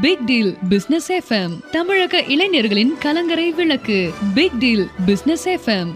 [0.00, 4.10] Big deal business FM தமிழக இளைஞர்களின் கலங்கரை விளக்கு.
[4.34, 5.92] Big deal business FM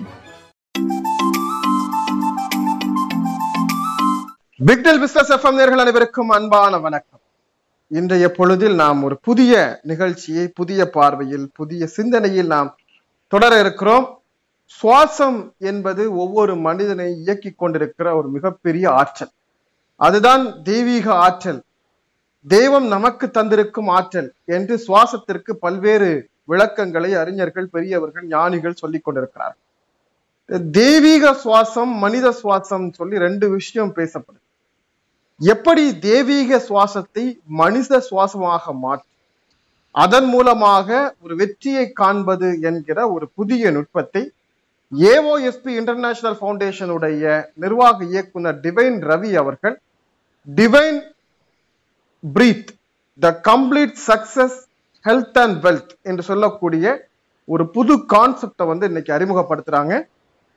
[4.66, 7.20] big deal business FM நேர்கள் அனைவருக்கும் அன்பான வணக்கம்.
[7.88, 12.76] இன்றைய பொழுதில் நாம் ஒரு புதிய நிகழ்ச்சியை புதிய பார்வையில் புதிய சிந்தனையில் நாம்
[13.28, 14.22] தொடர இருக்கிறோம்.
[14.82, 19.30] சுவாசம் என்பது ஒவ்வொரு மனிதனை இயக்கி கொண்டிருக்கிற ஒரு மிகப்பெரிய ஆற்றல்.
[19.96, 21.62] அதுதான் தெய்வீக ஆற்றல்.
[22.46, 26.10] தெய்வம் நமக்கு தந்திருக்கும் ஆற்றல் என்று சுவாசத்திற்கு பல்வேறு
[26.52, 29.62] விளக்கங்களை அறிஞர்கள் பெரியவர்கள் ஞானிகள் சொல்லிக் கொண்டிருக்கிறார்கள்.
[30.78, 34.44] தெய்வீக சுவாசம் மனித சுவாசம் சொல்லி ரெண்டு விஷயம் பேசப்படுது.
[35.40, 37.24] எப்படி தெய்வீக சுவாசத்தை
[37.62, 39.08] மனித சுவாசமாக மாற்றி?
[39.94, 40.88] அதன் மூலமாக
[41.24, 44.22] ஒரு வெற்றியை காண்பது என்கிற ஒரு புதிய நுட்பத்தை
[44.92, 47.22] ஏஓஎஸ்பி இன்டர்நேஷனல் ஃபவுண்டேஷனுடைய
[47.62, 49.76] நிர்வாக இயக்குனர் டிவைன் ரவி அவர்கள்
[50.48, 50.98] divine
[52.32, 52.70] breath
[53.20, 54.56] the complete success
[55.04, 57.10] health and wealth என்று சொல்லக்கூடிய
[57.44, 59.94] ஒரு புது கான்செப்டை வந்து இன்னைக்கு அறிமுகப்படுத்துறாங்க.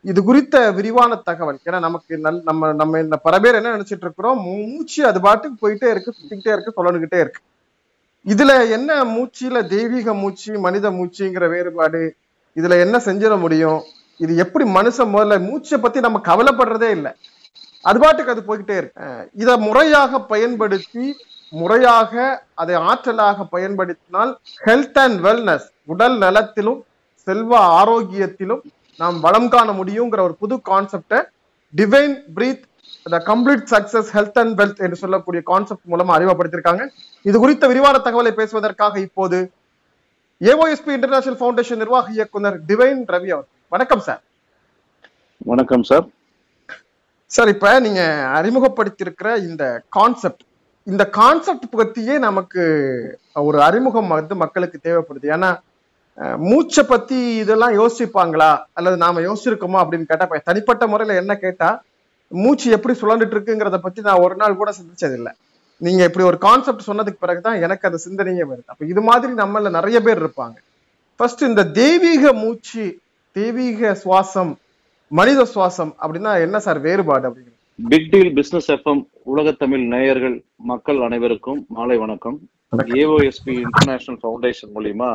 [0.01, 1.59] இது குறித்த விரிவான தகவல்.
[1.65, 4.39] ஏன்னா நமக்கு நல் நம்ம நம்ம இந்த பல பேர் என்ன நினைச்சிட்டு இருக்கிறோம்?
[4.43, 7.41] மூச்சு அது பாட்டுக்கு போயிட்டே இருக்கு சுத்திக்கிட்டே இருக்கு சொல்லணுகிட்டே இருக்கு.
[8.25, 12.15] இதுல என்ன மூச்சுல தெய்வீக மூச்சு மனித மூச்சுங்கிற வேறுபாடு
[12.55, 13.81] இதுல என்ன செஞ்சிட முடியும்?
[14.17, 17.11] இது எப்படி மனுஷன் முதல்ல மூச்சை பத்தி நம்ம கவலைப்படுறதே இல்லை.
[17.81, 19.29] அது பாட்டுக்கு அது போய்கிட்டே இருக்கு.
[19.33, 21.05] இதை முறையாக பயன்படுத்தி
[21.53, 22.13] முறையாக
[22.55, 24.31] அதை ஆற்றலாக பயன்படுத்தினால்
[24.61, 26.79] ஹெல்த் அண்ட் வெல்னஸ் உடல் நலத்திலும்
[27.27, 28.63] செல்வ ஆரோக்கியத்திலும்
[28.99, 31.19] நாம் வளம் காண முடியுங்கிற ஒரு புது கான்செப்டை
[31.73, 32.65] divine breath
[33.05, 36.85] the complete success health and wealth என்று சொல்லக்கூடிய கான்செப்ட் மூலமா அறிமுகப்படுத்தியிருக்காங்க
[37.25, 39.39] இது குறித்த விரிவான தகவலை பேசுவதற்காக இப்போது
[40.41, 44.21] ஏஓஎஸ்பி இன்டர்நேஷனல் ஃபவுண்டேஷன் நிர்வாக இயக்குனர் டிவைன் ரவி அவர் வணக்கம் சார்
[45.45, 46.05] வணக்கம் சார்
[47.31, 48.01] சார் இப்ப நீங்க
[48.35, 50.43] அறிமுகப்படுத்தியிருக்கிற இந்த கான்செப்ட்
[50.87, 52.61] இந்த கான்செப்ட் பத்தியே நமக்கு
[53.47, 55.25] ஒரு அறிமுகம் வந்து மக்களுக்கு தேவைப்படுது.
[55.35, 55.49] ஏன்னா
[56.49, 58.51] மூச்சை பத்தி இதெல்லாம் யோசிப்பாங்களா?
[58.77, 61.69] அல்லது நாம யோசிச்சிருக்கோமா அப்படின்னு கேட்டா தனிப்பட்ட முறையில என்ன கேட்டா
[62.31, 65.29] மூச்சு எப்படி சுழண்டுட்டு இருக்குங்கிறத பத்தி நான் ஒரு நாள் கூட சிந்திச்சது இல்ல
[65.81, 68.69] நீங்க இப்படி ஒரு கான்செப்ட் சொன்னதுக்கு பிறகுதான் எனக்கு அந்த சிந்தனையே வருது.
[68.73, 70.57] அப்ப இது மாதிரி நம்மள நிறைய பேர் இருப்பாங்க.
[71.19, 72.85] ஃபர்ஸ்ட் இந்த தெய்வீக மூச்சு
[73.35, 74.53] தெய்வீக சுவாசம்
[75.11, 77.56] மனித சுவாசம் அப்படின்னா என்ன சார் வேறுபாடு அப்படிங்கிறது?
[77.79, 82.37] பிக் டீல் பிசினஸ் எஃப்எம் உலகத்தமிழ் நேயர்கள் மக்கள் அனைவருக்கும் மாலை வணக்கம்.
[82.95, 85.09] ஏஓஎஸ்பி இன்டர்நேஷனல் ஃபவுண்டேஷன் மூலியமா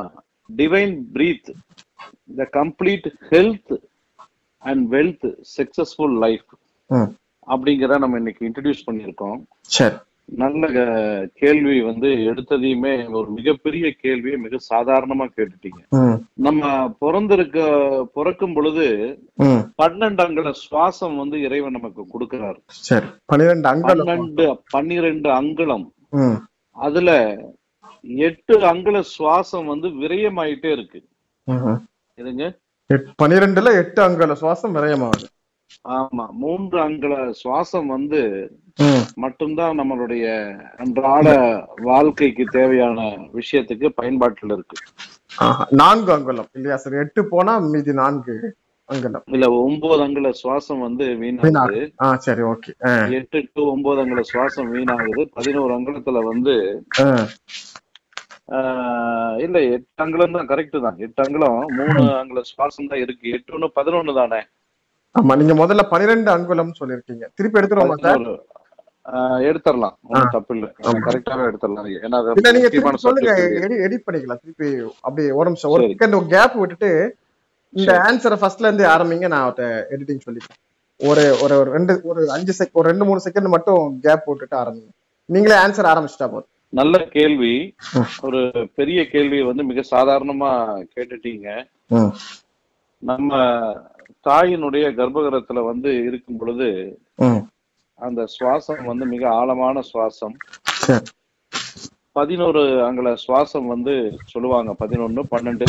[0.50, 1.50] divine breath
[2.36, 3.74] the complete health
[4.62, 6.48] and wealth successful life
[6.90, 7.10] hmm.
[7.48, 9.38] அப்படிங்கிறத நம்ம இன்னைக்கு இன்ட்ரடியூஸ் பண்ணியிருக்கோம்.
[9.70, 9.96] சரி.
[10.28, 10.66] நல்ல
[11.40, 15.80] கேள்வி வந்து எடுத்ததையுமே ஒரு மிகப்பெரிய கேள்வியை மிக சாதாரணமா கேட்டுட்டீங்க.
[16.46, 16.62] நம்ம
[17.02, 17.58] பிறந்திருக்க
[18.16, 18.86] பிறக்கும் பொழுது
[19.82, 22.58] பன்னெண்டு அங்குல சுவாசம் வந்து இறைவன் நமக்கு கொடுக்கிறார்.
[22.88, 23.08] சரி
[23.88, 25.86] பன்னிரெண்டு பன்னிரெண்டு அங்குலம்.
[26.76, 27.10] அதுல
[28.28, 31.00] எட்டு அங்குல சுவாசம் வந்து விரயமாயிட்டே இருக்கு.
[32.18, 32.44] இதுங்க
[33.82, 35.28] எட்டு அங்கல சுவாசம் விரயமாகுது.
[35.96, 38.20] ஆமா மூன்று அங்குல சுவாசம் வந்து
[39.24, 40.26] மட்டும்தான் நம்மளுடைய
[40.82, 41.28] அன்றாட
[41.88, 43.00] வாழ்க்கைக்கு தேவையான
[43.38, 44.76] விஷயத்துக்கு பயன்பாட்டில் இருக்கு.
[45.80, 47.00] நான்கு அங்குலம் இல்லையா சார்?
[47.04, 48.34] எட்டு போனா மீதி நான்கு
[48.88, 49.26] அங்குலம்.
[49.36, 51.82] இல்ல ஒன்பது அங்குல சுவாசம் வந்து வீணாகுது.
[52.26, 52.72] சரி ஓகே.
[53.18, 55.24] எட்டு டு ஒன்பது அங்குல சுவாசம் வீணாகுது.
[55.36, 56.54] பதினோரு அங்குலத்துல வந்து
[59.44, 60.98] இல்ல எட்டு அங்குலம் தான் கரெக்ட் தான்.
[61.06, 63.26] எட்டு அங்குலம் மூணு அங்குல சுவாசம் தான் இருக்கு.
[63.36, 64.40] எட்டு ஒண்ணு பதினொன்னு தானே?
[65.14, 68.22] ஆமா நீங்க முதல்ல பன்னிரெண்டு அங்குலம் சொல்லிருக்கீங்க திருப்பி எடுத்துருவோமா சார்?
[69.48, 70.66] எடுத்துடலாம் ஒன்றும் தப்பு இல்ல
[71.06, 72.18] கரெக்டாவே எடுத்துடலாம் ஏன்னா
[72.56, 73.32] நீங்க சொல்லுங்க
[73.86, 74.42] எடிட் பண்ணிக்கலாம்.
[74.44, 74.68] திருப்பி
[75.06, 75.86] அப்படியே ஒரு நிமிஷம் ஒரு.
[75.92, 76.90] செகண்ட் கேப் விட்டுட்டு
[77.74, 79.64] இந்த ஆன்சரை ஃபர்ஸ்ட்ல இருந்து ஆரம்பிங்க நான் அவட்ட
[79.94, 80.60] எடிட்டிங் சொல்லிக்கிறேன்.
[81.00, 84.90] ஒரு ஒரு ரெண்டு ஒரு அஞ்சு செக் ஒரு ரெண்டு மூணு செகண்ட் மட்டும் கேப் விட்டுட்டு ஆரம்பிங்க.
[85.28, 86.50] நீங்களே ஆன்சர் ஆரம்பிச்சிட்டா போதும்.
[86.72, 87.54] நல்ல கேள்வி.
[88.26, 88.40] ஒரு
[88.78, 90.50] பெரிய கேள்வி வந்து மிக சாதாரணமா
[90.94, 91.48] கேட்டுட்டீங்க.
[93.02, 93.30] நம்ம
[94.26, 96.68] தாயினுடைய கர்ப்பகிரகத்துல வந்து இருக்கும் பொழுது
[97.98, 100.34] அந்த சுவாசம் வந்து மிக ஆழமான சுவாசம்.
[102.16, 103.94] பதினோரு அங்குல சுவாசம் வந்து
[104.24, 104.70] சொல்லுவாங்க.
[104.80, 105.66] பதினொன்னு பன்னெண்டு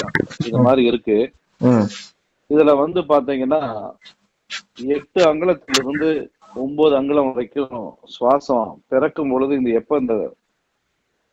[0.48, 1.18] இது மாதிரி இருக்கு.
[2.50, 3.62] இதுல வந்து பாத்தீங்கன்னா
[4.96, 6.10] எட்டு அங்குலத்திலிருந்து
[6.56, 7.78] ஒன்பது அங்குலம் வரைக்கும்
[8.16, 10.16] சுவாசம் பிறக்கும் பொழுது இந்த எப்ப இந்த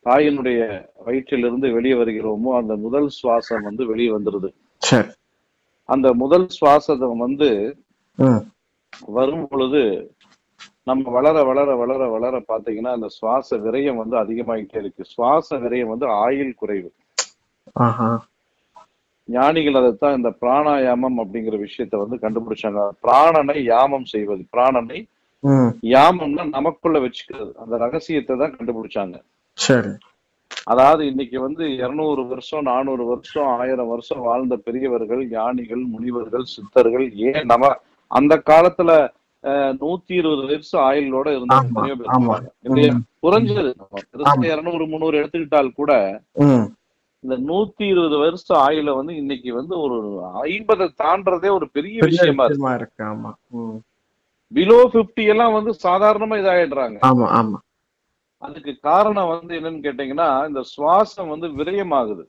[0.07, 0.61] தாயினுடைய
[1.07, 4.51] வயிற்றிலிருந்து வெளியே வருகிறோமோ அந்த முதல் சுவாசம் வந்து வெளியே வந்துருது.
[5.95, 7.51] அந்த முதல் சுவாசம் வந்து
[9.17, 9.83] வரும் பொழுது
[10.89, 15.05] நம்ம வளர வளர வளர வளர பாத்தீங்கன்னா அந்த சுவாச விரயம் வந்து அதிகமாயிட்டே இருக்கு.
[15.15, 16.91] சுவாச விரயம் வந்து ஆயுள் குறைவு.
[19.35, 22.81] ஞானிகள் அதைத்தான் இந்த பிராணாயாமம் அப்படிங்கிற விஷயத்த வந்து கண்டுபிடிச்சாங்க.
[23.05, 24.43] பிராணனை யாமம் செய்வது.
[24.57, 25.01] பிராணனை
[25.95, 27.53] யாமம்னா நமக்குள்ள வச்சுக்கிறது.
[27.63, 29.17] அந்த ரகசியத்தை தான் கண்டுபிடிச்சாங்க.
[29.67, 29.93] சரி.
[30.71, 37.47] அதாவது இன்னைக்கு வந்து இருநூறு வருஷம் நானூறு வருஷம் ஆயிரம் வருஷம் வாழ்ந்த பெரியவர்கள் ஞானிகள் முனிவர்கள் சித்தர்கள் ஏன்
[37.47, 37.71] நம்ம
[38.11, 38.93] அந்த காலத்துல
[39.81, 42.35] நூத்தி இருபது வருஷம் ஆயுளோட இருந்த ஆமா, எத்தனையோ பேர் ஆமா.
[42.35, 42.49] இருப்பாங்க.
[42.67, 42.95] இல்லையா?
[42.95, 43.71] ம், குறைஞ்சது.
[44.51, 45.93] இருநூறு முந்நூறு எடுத்துக்கிட்டால் கூட.
[47.25, 49.97] இந்த நூத்தி இருபது வருஷம் ஆயுள வந்து இன்னைக்கு வந்து ஒரு
[50.49, 52.45] ஐம்பதை தாண்டறதே ஒரு பெரிய விஷயமா
[52.77, 53.33] இருக்கு ஆமா.
[54.53, 57.59] பிலோ 50 எல்லாம் வந்து சாதாரணமா இதாயிடுறாங்க ஆமா ஆமா
[58.43, 62.25] அதுக்கு காரணம் வந்து என்னன்னு கேட்டீங்கன்னா இந்த சுவாசம் வந்து விரயமாகுது.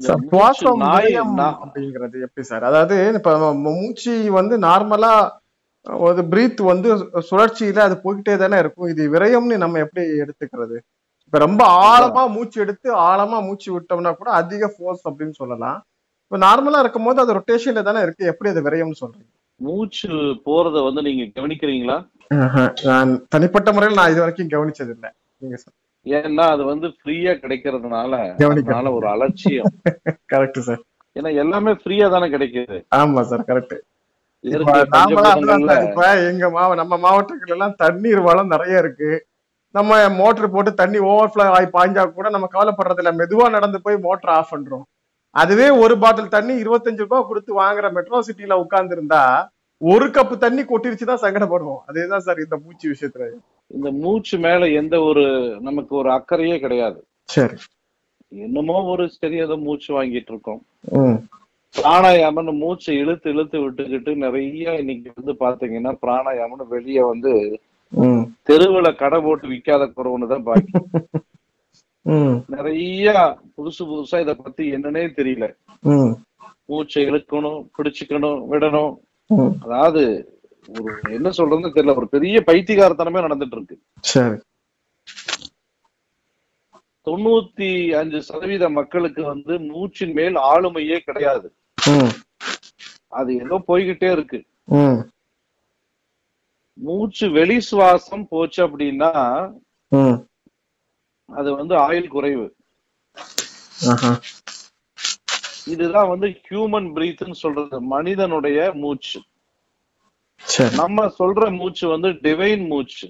[0.00, 0.82] சுவாசம்
[1.62, 2.68] அப்படிங்கிறது எப்படி சார்?
[2.70, 3.32] அதாவது இப்ப
[3.66, 5.12] மூச்சு வந்து நார்மலா
[6.04, 6.88] ஒரு பிரீத் வந்து
[7.28, 8.90] சுழற்சியில அது போய்கிட்டே தானே இருக்கும்.
[8.92, 10.76] இது விரயம்னு நம்ம எப்படி எடுத்துக்கிறது?
[11.26, 15.78] இப்ப ரொம்ப ஆழமா மூச்சு எடுத்து ஆழமா மூச்சு விட்டோம்னா கூட அதிக ஃபோர்ஸ் அப்படின்னு சொல்லலாம்.
[16.26, 18.30] இப்ப நார்மலா இருக்கும் போது அது ரொட்டேஷன்ல தானே இருக்கு.
[18.32, 19.30] எப்படி அது விரயம்னு சொல்றீங்க?
[19.60, 20.08] மூச்சு
[20.46, 21.96] போறத வந்து நீங்க கவனிக்கிறீங்களா.
[22.88, 25.10] நான் தனிப்பட்ட முறையில் நான் இது வரைக்கும் கவனிச்சது இல்லை
[25.42, 25.56] நீங்க
[26.06, 28.12] ஏன்னா அது வந்து ஃப்ரீயா கிடைக்கிறதுனால
[28.50, 29.70] அதனால ஒரு அலட்சியம்.
[30.32, 30.82] கரெக்ட் சார்
[31.16, 32.76] ஏன்னா எல்லாமே ஃப்ரீயா தானே கிடைக்குது.
[32.98, 33.76] ஆமா சார் கரெக்ட்
[36.30, 39.10] எங்க மாவ நம்ம மாவட்டங்கள் எல்லாம் தண்ணீர் வளம் நிறைய இருக்கு.
[39.74, 43.12] நம்ம மோட்டர் போட்டு தண்ணி ஓவர்ஃப்ளோ ஆகி பாய்ஞ்சா கூட நம்ம கவலைப்படுறது இல்ல.
[43.20, 44.84] மெதுவா நடந்து போய் மோட்டர் ஆஃப் பண்றோம்.
[45.34, 49.22] அதுவே ஒரு பாட்டில் தண்ணி இருபத்தஞ்சு ரூபாய் கொடுத்து வாங்குற மெட்ரோ சிட்டில உட்கார்ந்து இருந்தா
[49.80, 51.82] ஒரு கப்பு தண்ணி கொட்டிருச்சுதான் சங்கடப்படுவோம்.
[51.88, 53.26] அதேதான் சார் இந்த மூச்சு விஷயத்துல.
[53.66, 55.24] இந்த மூச்சு மேல எந்த ஒரு
[55.60, 57.04] நமக்கு ஒரு அக்கறையே கிடையாது.
[57.24, 57.56] சரி.
[58.28, 60.66] என்னமோ ஒரு சரி ஏதோ மூச்சு வாங்கிட்டு இருக்கோம்.
[60.92, 61.18] ம்.
[61.74, 67.60] பிராணாயாமம்னு மூச்சை இழுத்து இழுத்து விட்டுக்கிட்டு நிறைய இன்னைக்கு வந்து பாத்தீங்கன்னா பிராணாயாமம்னு வெளியே வந்து
[68.46, 70.72] தெருவுல கடை போட்டு விக்காத குறவுன்னு தான் பாக்கி.
[72.48, 75.46] நிறைய புதுசு புதுசா இத பத்தி என்னன்னே தெரியல.
[76.64, 78.92] மூச்சை இழுக்கணும் பிடிச்சுக்கணும் விடணும்.
[79.30, 80.02] அதாவது
[80.68, 84.38] ஒரு என்ன சொல்றதுன்னு தெரியல ஒரு பெரிய பைத்தியகாரத்தனமே நடந்துட்டு இருக்கு சரி.
[87.06, 91.48] தொண்ணூத்தி அஞ்சு சதவீத மக்களுக்கு வந்து மூச்சின் மேல் ஆளுமையே கிடையாது.
[93.10, 94.40] அது ஏதோ போய்கிட்டே இருக்கு.
[96.78, 99.12] மூச்சு வெளி சுவாசம் போச்சு அப்படின்னா
[101.28, 102.46] அது வந்து ஆயுள் குறைவு.
[105.74, 107.80] இதுதான் வந்து ஹியூமன் பிரீத்னு சொல்றது.
[107.94, 109.20] மனிதனுடைய மூச்சு.
[110.80, 113.06] நம்ம சொல்ற மூச்சு வந்து டிவைன் மூச்சு.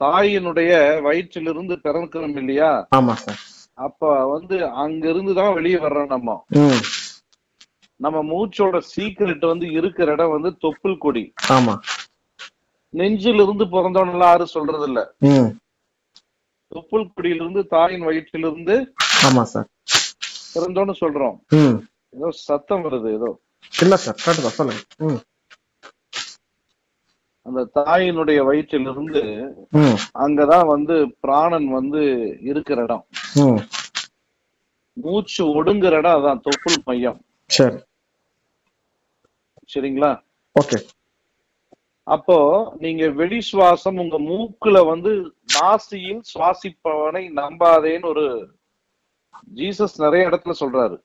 [0.00, 0.72] தாயினுடைய
[1.06, 2.70] வயிற்றிலிருந்து பிறக்கிறோம் இல்லையா?
[3.84, 6.34] அப்ப வந்து அங்க இருந்து தான் வெளியே வர்றோம் நம்ம.
[8.00, 11.24] நம்ம மூச்சோட சீக்ரெட் வந்து இருக்கிற இடம் வந்து தொப்புள் கொடி.
[11.48, 11.74] ஆமா.
[12.94, 15.00] நெஞ்சில இருந்து பிறந்தவனெல்லாம் யாரும் சொல்றது இல்ல
[16.72, 18.74] தொப்புள் கொடியிலிருந்து தாயின் வயிற்றிலிருந்து
[19.26, 19.68] ஆமா சார்.
[20.54, 21.36] பிறந்தோன்னு சொல்றோம்.
[22.16, 23.30] ஏதோ சத்தம் வருது ஏதோ.
[23.82, 25.20] இல்ல சார் கரெக்ட் தான் சொல்லுங்க
[27.46, 29.22] அந்த தாயினுடைய வயிற்றிலிருந்து
[30.24, 32.02] அங்கதான் வந்து பிராணன் வந்து
[32.50, 33.04] இருக்கிற இடம்.
[34.96, 37.18] மூச்சு ஒடுங்குற இடம் அதான் தொப்புள் மையம்.
[37.50, 37.78] சரி.
[39.70, 40.10] சரிங்களா?
[40.56, 40.78] ஓகே.
[42.06, 42.36] அப்போ
[42.84, 45.10] நீங்க வெளி சுவாசம் உங்க மூக்குல வந்து
[45.56, 48.26] நாசியில் சுவாசிப்பவனை நம்பாதேன்னு ஒரு
[49.54, 50.96] ஜீசஸ் நிறைய இடத்துல சொல்றாரு.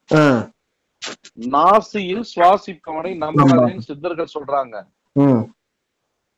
[1.39, 4.84] நாசியில் சுவாசிப்பவனை நம்பாதேன்னு சித்தர்கள் சொல்றாங்க.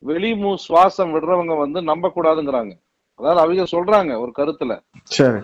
[0.02, 2.74] வெளி மூ சுவாசம் விடுறவங்க வந்து நம்ப கூடாதுங்கிறாங்க
[3.16, 4.82] அதாவது அவங்க சொல்றாங்க ஒரு கருத்துல.
[5.04, 5.40] சரி.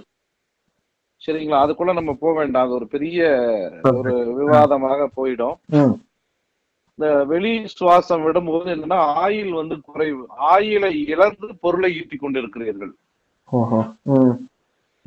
[1.26, 1.58] சரிங்களா?
[1.66, 2.66] அதுக்குள்ள நம்ம போக வேண்டாம்.
[2.66, 3.30] அது ஒரு பெரிய
[3.84, 5.56] ஒரு விவாதமாக போயிடும்.
[6.96, 10.28] இந்த வெளி சுவாசம் விடும்போது என்னன்னா ஆயில் வந்து குறைவு.
[10.52, 12.94] ஆயிலை இழந்து பொருளை ஈட்டிக் கொண்டிருக்கிறீர்கள்.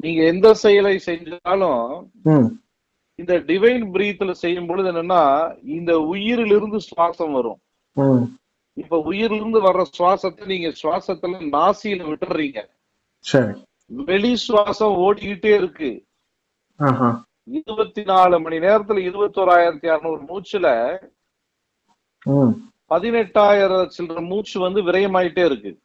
[0.00, 2.08] நீங்க எந்த செயலை செஞ்சாலும்
[3.14, 7.60] இந்த டிவைன் பிரீத்ல செய்யும் பொழுது என்னன்னா இந்த உயிரிலிருந்து சுவாசம் வரும்.
[8.72, 12.64] இப்ப உயிரிலிருந்து வர்ற சுவாசத்தை நீங்க சுவாசத்துல நாசியில விட்டுறீங்க.
[13.86, 16.04] வெளி சுவாசம் ஓடிக்கிட்டே இருக்கு.
[17.44, 20.98] இருபத்தி நாலு மணி நேரத்துல இருபத்தோராயிரத்தி அறுநூறு மூச்சுல
[22.88, 25.78] பதினெட்டாயிரம் சில்லற மூச்சு வந்து விரயமாயிட்டே இருக்கு.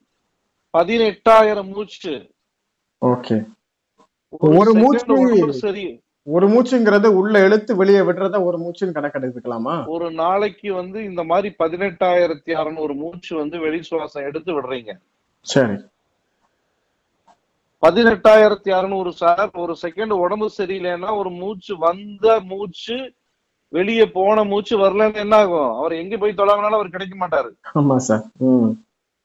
[0.78, 2.32] பதினெட்டாயிரம் மூச்சு.
[3.06, 3.46] ஓகே.
[4.40, 9.88] ஒரு மூச்சு- ஒரு மூச்சுங்கிறது உள்ள இழுத்து வெளியே விடுறத ஒரு மூச்சுன்னு கணக்கெடுத்துக்கலாமா?
[9.88, 14.92] ஒரு நாளைக்கு வந்து இந்த மாதிரி பதினெட்டாயிரத்தி அறுநூறு மூச்சு வந்து வெளி சுவாசம் எடுத்து விடுறீங்க.
[15.42, 15.74] சரி.
[17.88, 23.14] பதினெட்டாயிரத்தி அறுநூறு சார் ஒரு செகண்ட் உடம்பு சரியில்லைன்னா ஒரு மூச்சு வந்த மூச்சு
[23.70, 25.78] வெளியே போன மூச்சு வரலன்னு என்ன ஆகும்?
[25.78, 27.50] அவர் எங்க போய் தொலைவனாலும் அவர் கிடைக்க மாட்டாரு.
[27.74, 28.24] ஆமா சார்.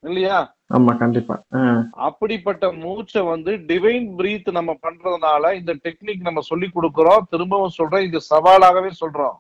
[0.01, 0.57] இல்லையா?
[0.75, 1.43] ஆமா கண்டிப்பா.
[1.91, 7.23] அப்படிப்பட்ட மூச்சை வந்து டிவைன் பிரீத் நம்ம பண்றதுனால இந்த டெக்னிக் நம்ம சொல்லி கொடுக்கிறோம்.
[7.31, 9.37] திரும்பவும் சொல்றோம் இது சவாலாகவே சொல்றோம்.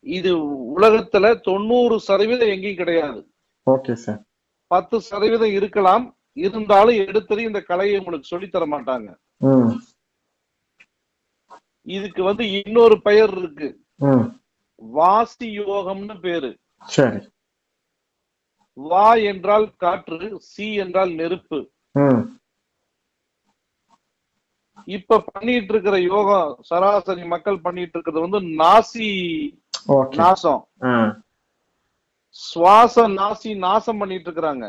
[0.00, 0.36] இது
[0.78, 3.30] உலகத்துல தொண்ணூறு சதவீதம் எங்கேயும் கிடையாது.
[3.70, 4.22] Okay sir.
[4.66, 6.16] பத்து சதவீதம் இருக்கலாம்.
[6.32, 9.16] இருந்தாலும் எடுத்தது இந்த கலையை உங்களுக்கு சொல்லித் தர மாட்டாங்க.
[11.82, 13.80] இதுக்கு வந்து இன்னொரு பெயர் இருக்கு.
[14.74, 16.58] வாசி யோகம்னு பேரு.
[16.86, 17.31] சரி.
[18.76, 21.58] வா என்றால் காற்று சி என்றால் நெருப்பு.
[24.96, 29.10] இப்ப பண்ணிட்டு இருக்கிற யோகம் சராசரி மக்கள் பண்ணிட்டு இருக்கிறது வந்து நாசி
[30.20, 30.62] நாசம்.
[32.36, 34.66] சுவாச நாசி நாசம் பண்ணிட்டு இருக்கிறாங்க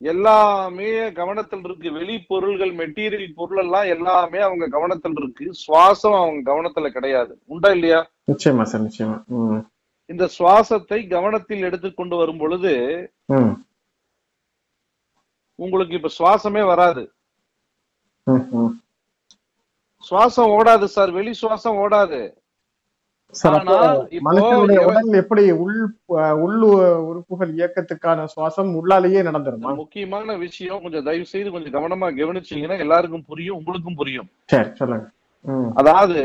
[0.00, 1.88] எல்லாமே கவனத்தில் இருக்கு.
[1.98, 5.46] வெளி பொருள்கள் மெட்டீரியல் பொருள் எல்லாம் எல்லாமே அவங்க கவனத்தில் இருக்கு.
[5.62, 7.32] சுவாசம் அவங்க கவனத்துல கிடையாது.
[7.52, 8.00] உண்டா இல்லையா?
[8.32, 9.16] நிச்சயமா சார் நிச்சயமா.
[10.10, 12.72] இந்த சுவாசத்தை கவனத்தில் எடுத்துக்கொண்டு வரும் பொழுது
[15.58, 17.02] உங்களுக்கு இப்ப சுவாசமே வராது.
[20.04, 22.20] சுவாசம் ஓடாது சார் வெளி சுவாசம் ஓடாது.
[24.26, 25.78] மனுஷனுடைய உடல் எப்படி உள்
[26.44, 26.68] உள்ளு
[27.08, 29.72] உறுப்புகள் இயக்கத்துக்கான சுவாசம் உள்ளாலேயே நடந்துருமா?
[29.82, 34.28] முக்கியமான விஷயம் கொஞ்சம் தயவு செய்து கொஞ்சம் கவனமா கவனிச்சீங்கன்னா எல்லாருக்கும் புரியும் உங்களுக்கும் புரியும்.
[34.52, 35.06] சரி சொல்லுங்க.
[35.80, 36.20] அதாவது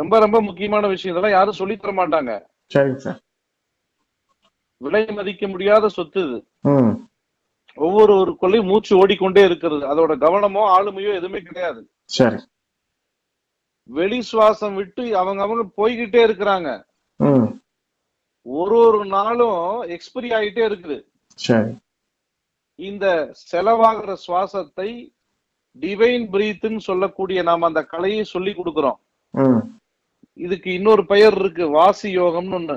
[0.00, 2.32] ரொம்ப ரொம்ப முக்கியமான விஷயம் இதெல்லாம் யாரும் சொல்லித் தர மாட்டாங்க.
[2.72, 3.20] சரிங்க சார்.
[4.76, 6.38] விலை மதிக்க முடியாத சொத்து இது.
[7.74, 9.84] ஒவ்வொரு ஒரு கொள்ளையும் மூச்சு ஓடிக்கொண்டே இருக்கிறது.
[9.92, 11.90] அதோட கவனமோ ஆளுமையோ எதுவுமே கிடையாது.
[12.04, 12.38] சரி.
[13.84, 16.68] வெளி சுவாசம் விட்டு அவங்க அவங்க போய்கிட்டே இருக்கிறாங்க.
[18.42, 20.98] ஒரு ஒரு நாளும் எக்ஸ்பைரி ஆயிட்டே இருக்குது.
[22.74, 24.88] இந்த செலவாகிற சுவாசத்தை
[25.80, 28.98] டிவைன் பிரீத்னு சொல்லக்கூடிய நாம அந்த கலையை சொல்லி கொடுக்கிறோம்.
[30.38, 32.76] இதுக்கு இன்னொரு பெயர் இருக்கு வாசி யோகம்னு ஒண்ணு.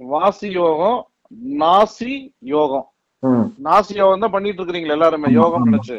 [0.00, 0.98] வாசி யோகம்
[1.62, 2.12] நாசி
[2.54, 2.86] யோகம்.
[3.66, 5.96] நாசி யோகம் தான் பண்ணிட்டு இருக்கிறீங்களா எல்லாருமே யோகம் நினைச்சு.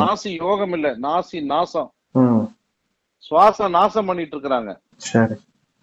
[0.00, 1.88] நாசி யோகம் இல்ல நாசி நாசம்.
[3.26, 4.72] சுவாச நாசம் பண்ணிட்டு இருக்கிறாங்க.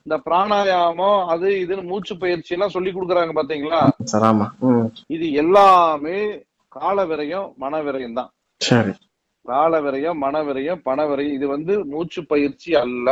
[0.06, 3.80] இந்த பிராணாயாமம் அது இதுன்னு மூச்சு பயிற்சி எல்லாம் சொல்லி கொடுக்குறாங்க பாத்தீங்களா?
[5.16, 6.20] இது எல்லாமே
[6.72, 8.30] கால விரயம் மன விரயம் தான்.
[9.46, 13.10] கால விரயம் மன விரயம் பண விரயம் இது வந்து மூச்சு பயிற்சி அல்ல.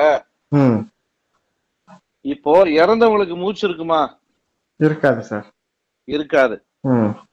[2.26, 4.02] இப்போ இறந்தவங்களுக்கு மூச்சு இருக்குமா?
[4.80, 5.48] இருக்காது சார்.
[6.08, 6.56] இருக்காது.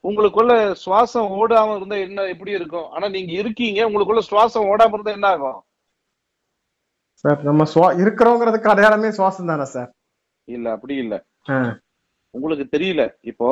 [0.07, 2.87] உங்களுக்குள்ள சுவாசம் ஓடாம இருந்தா என்ன எப்படி இருக்கும்?
[2.89, 5.59] ஆனா நீங்க இருக்கீங்க உங்களுக்குள்ள சுவாசம் ஓடாம இருந்தா என்ன ஆகும்?
[7.23, 9.89] சார் நம்ம சுவா இருக்கிறோங்கிறதுக்கு அடையாளமே சுவாசம் தானே சார்?
[10.47, 11.15] இல்ல அப்படி இல்ல.
[12.33, 13.03] உங்களுக்கு தெரியல.
[13.21, 13.47] இப்போ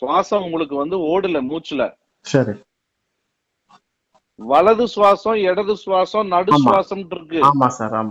[0.00, 1.82] சுவாசம் உங்களுக்கு வந்து ஓடல மூச்சுல.
[2.24, 2.54] சரி.
[4.38, 6.50] வலது சுவாசம் இடது சுவாசம் நடு.
[6.64, 7.38] சுவாசம் இருக்கு.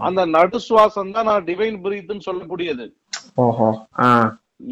[0.07, 2.85] அந்த நடு சுவாசம் தான் நான் டிவைன் பிரீத்னு சொல்லக்கூடியது.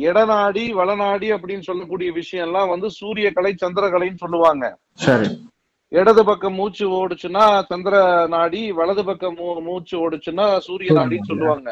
[0.05, 4.65] இடநாடி வளநாடி அப்படின்னு சொல்லக்கூடிய விஷயம் எல்லாம் வந்து சூரிய கலை சந்திர கலைன்னு சொல்லுவாங்க
[5.91, 7.95] இடது பக்கம் மூச்சு ஓடுச்சுன்னா சந்திர
[8.35, 9.35] நாடி வலது பக்கம்
[9.67, 11.69] மூச்சு ஓடுச்சுன்னா சூரிய நாடின்னு சொல்லுவாங்க.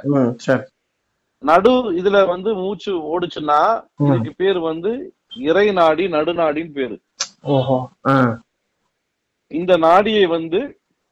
[1.44, 1.72] நடு.
[2.00, 3.60] இதுல வந்து மூச்சு ஓடுச்சுன்னா.
[4.08, 4.92] இதுக்கு பேர் வந்து
[5.50, 6.98] இறை நாடி நடுநாடின்னு பேரு.
[9.52, 10.60] இந்த நாடியை வந்து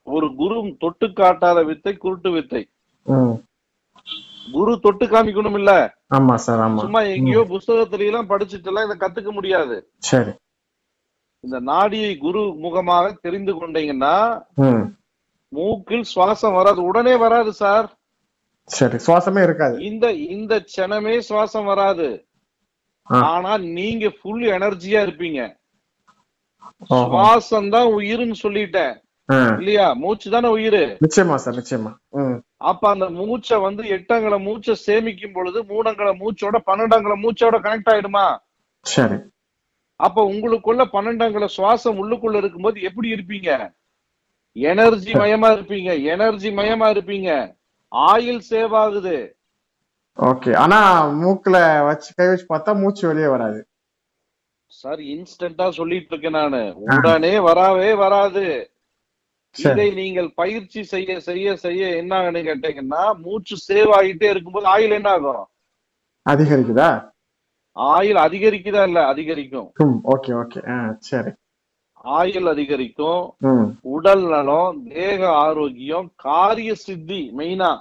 [0.03, 2.69] ஒரு குரு தொட்டு காட்டாத வித்தை குருட்டு வித்தை.
[4.51, 5.71] குரு தொட்டு காமிக்கணும் இல்ல?
[6.15, 6.79] ஆமா சார் ஆமா.
[6.79, 9.89] சும்மா எங்கேயோ புஸ்தகத்துல எல்லாம் படிச்சுட்டு எல்லாம் இதை கத்துக்க முடியாது.
[9.97, 10.31] சரி.
[11.43, 14.15] இந்த நாடியை குரு முகமாக தெரிந்து கொண்டீங்கன்னா
[15.51, 16.83] மூக்கில் சுவாசம் வராது.
[16.83, 17.87] உடனே வராது சார்.
[18.69, 19.75] சரி சுவாசமே இருக்காது.
[19.83, 22.25] இந்த இந்த க்ஷணமே சுவாசம் வராது.
[23.07, 25.41] ஆனா நீங்க ஃபுல் எனர்ஜியா இருப்பீங்க.
[26.89, 28.95] சுவாசம் தான் உயிர்னு சொல்லிட்டேன்.
[29.59, 29.93] இல்லையா?
[29.93, 30.97] மூச்சு தானே உயிர்.
[31.05, 31.91] நிச்சயமா சார் நிச்சயமா.
[32.57, 38.37] அப்ப அந்த மூச்சை வந்து எட்டங்களை மூச்சை சேமிக்கும் பொழுது மூணங்களை மூச்சோட பன்னெண்டங்களை மூச்சோட கனெக்ட் ஆயிடுமா?
[38.81, 39.15] சரி.
[39.95, 43.71] அப்ப உங்களுக்குள்ள பன்னெண்டங்களை சுவாசம் உள்ளுக்குள்ள இருக்கும்போது எப்படி இருப்பீங்க?
[44.51, 46.03] எனர்ஜி மயமா இருப்பீங்க.
[46.03, 47.55] எனர்ஜி மயமா இருப்பீங்க.
[47.91, 49.37] ஆயில் சேவ் ஆகுது.
[50.17, 53.67] ஓகே ஆனா மூக்குல வச்சு கை வச்சு பார்த்தா மூச்சு வெளியே வராது.
[54.67, 56.73] சார் இன்ஸ்டன்டா சொல்லிட்டு இருக்கேன் நானு.
[56.77, 58.71] உடனே வராவே வராது.
[59.55, 65.09] இதை நீங்கள் பயிற்சி செய்ய செய்ய செய்ய என்ன ஆகுன்னு கேட்டீங்கன்னா மூச்சு சேவ் ஆகிட்டே இருக்கும்போது ஆயில் என்ன
[65.09, 65.47] ஆகும்?
[66.29, 66.89] அதிகரிக்குதா?
[67.75, 69.05] ஆயில் அதிகரிக்குதா இல்ல?
[69.07, 69.71] அதிகரிக்கும்.
[70.15, 70.95] Okay okay.
[70.99, 71.31] சரி.
[72.03, 73.35] ஆயில் அதிகரிக்கும்.
[73.81, 77.71] உடல் நலம் தேக ஆரோக்கியம் காரிய சித்தி மெயினா.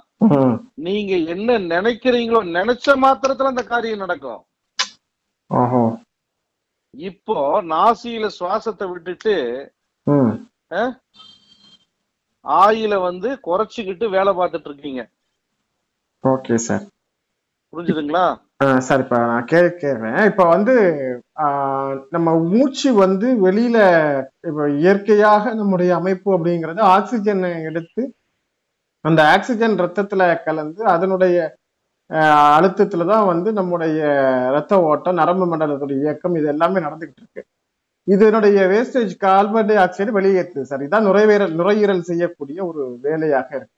[0.73, 4.43] நீங்க என்ன நினைக்கிறீங்களோ நினைச்ச மாத்திரத்துல அந்த காரியம் நடக்கும்.
[6.97, 7.37] இப்போ
[7.71, 9.35] நாசியில சுவாசத்தை விட்டுட்டு
[12.45, 15.01] ஆயில வந்து குறைச்சிக்கிட்டு வேலை பார்த்துட்டு இருக்கீங்க.
[16.23, 16.85] Okay sir.
[17.73, 18.25] புரிஞ்சுதுங்களா?
[18.87, 20.19] சார் இப்ப நான் கே கேட்குறேன்.
[20.25, 20.75] இப்ப வந்து
[22.09, 23.77] நம்ம மூச்சு வந்து வெளியில
[24.49, 28.03] இப்ப இயற்கையாக நம்முடைய அமைப்பு அப்படிங்கிறது ஆக்சிஜனை எடுத்து
[29.05, 31.35] அந்த ஆக்சிஜன் ரத்தத்துல கலந்து அதனுடைய
[32.09, 34.01] அழுத்தத்துல தான் வந்து நம்முடைய
[34.55, 37.43] ரத்த ஓட்டம் நரம்பு மண்டலத்துடைய இயக்கம் இது எல்லாமே நடந்துகிட்டு இருக்கு.
[38.07, 43.73] இதனுடைய வேஸ்டேஜ் கார்பன் டை ஆக்சைடு வெளியேற்றுது சார் இதான் நுரையீரல் நுரையீரல் செய்யக்கூடிய ஒரு வேலையாக இருக்கு.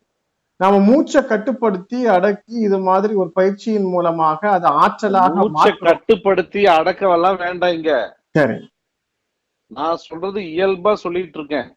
[0.59, 5.45] நாம மூச்சை கட்டுப்படுத்தி அடக்கி இது மாதிரி ஒரு பயிற்சியின் மூலமாக அதை ஆற்றலாக
[5.83, 7.93] கட்டுப்படுத்தி அடக்கவெல்லாம் வேண்டாம் இங்க.
[8.37, 8.57] சரி.
[9.71, 11.69] நான் சொல்றது இயல்பா சொல்லிட்டு இருக்கேன்.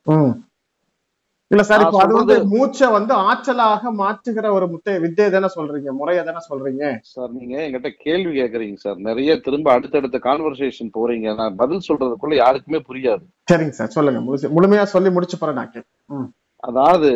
[1.52, 6.22] இல்ல சார் இப்போ அது வந்து மூச்சை வந்து ஆற்றலாக மாற்றுகிற ஒரு முத்தை வித்தை தானே சொல்றீங்க முறையை
[6.28, 6.84] தானே சொல்றீங்க?
[7.12, 8.98] சார் நீங்க என்கிட்ட கேள்வி கேக்குறீங்க சார்.
[9.08, 11.34] நிறைய திரும்ப அடுத்தடுத்த கான்வர்சேஷன் போறீங்க.
[11.40, 13.24] நான் பதில் சொல்றதுக்குள்ள யாருக்குமே புரியாது.
[13.52, 14.20] சரிங்க சார் சொல்லுங்க.
[14.56, 16.26] முழுமையா சொல்லி முடிச்சு போறேன் நான்
[16.62, 17.10] அதாவது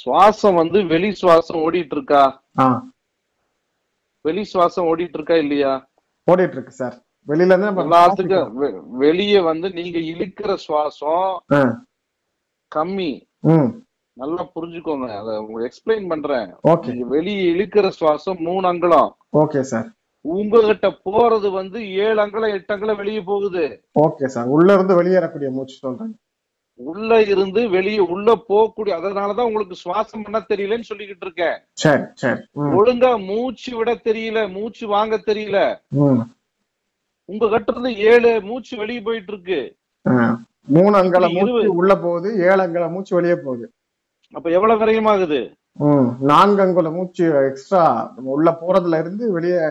[0.00, 2.22] சுவாசம் வந்து வெளி சுவாசம் ஓடிட்டு இருக்கா
[4.24, 5.72] வெளி சுவாசம் ஓடிட்டு இருக்கா இல்லையா?
[6.28, 6.96] ஓடிட்டு இருக்கு சார்.
[7.28, 8.54] வெளியில இருந்து எல்லாத்துக்கும்
[9.02, 11.26] வெளிய வந்து நீங்க இழுக்கிற சுவாசம்
[12.74, 13.22] கம்மி.
[14.12, 15.08] நல்லா புரிஞ்சுக்கோங்க.
[15.20, 16.54] அதை உங்களுக்கு எக்ஸ்பிளைன் பண்றேன்.
[16.90, 19.16] நீங்க வெளியே இழுக்கிற சுவாசம் மூணு அங்குலம்.
[19.36, 19.86] Okay sir.
[20.20, 23.84] உங்ககிட்ட போறது வந்து ஏழு அங்குலம் எட்டு அங்குலம் வெளியே போகுது.
[24.00, 24.46] Okay sir.
[24.46, 26.18] உள்ள இருந்து வெளியேறக்கூடிய மூச்சு சொல்றேன்.
[26.76, 31.58] உள்ள இருந்து வெளியே உள்ள போகக்கூடிய அதனாலதான் உங்களுக்கு சுவாசம் பண்ண தெரியலன்னு சொல்லிக்கிட்டு இருக்கேன்.
[32.54, 35.80] ஒழுங்கா மூச்சு விட தெரியல மூச்சு வாங்க தெரியல.
[37.24, 39.74] உங்க கிட்ட இருந்து ஏழு மூச்சு வெளியே போயிட்டு இருக்கு.
[40.66, 43.66] மூணு அங்கல மூச்சு உள்ள போகுது ஏழு அங்கல மூச்சு வெளியே போகுது.
[44.34, 45.40] அப்ப எவ்வளவு விரயமாகுது
[45.76, 47.84] ம் நான்கு அங்குல மூச்சு எக்ஸ்ட்ரா
[48.16, 49.62] உள்ள போறதுல இருந்து வெளியே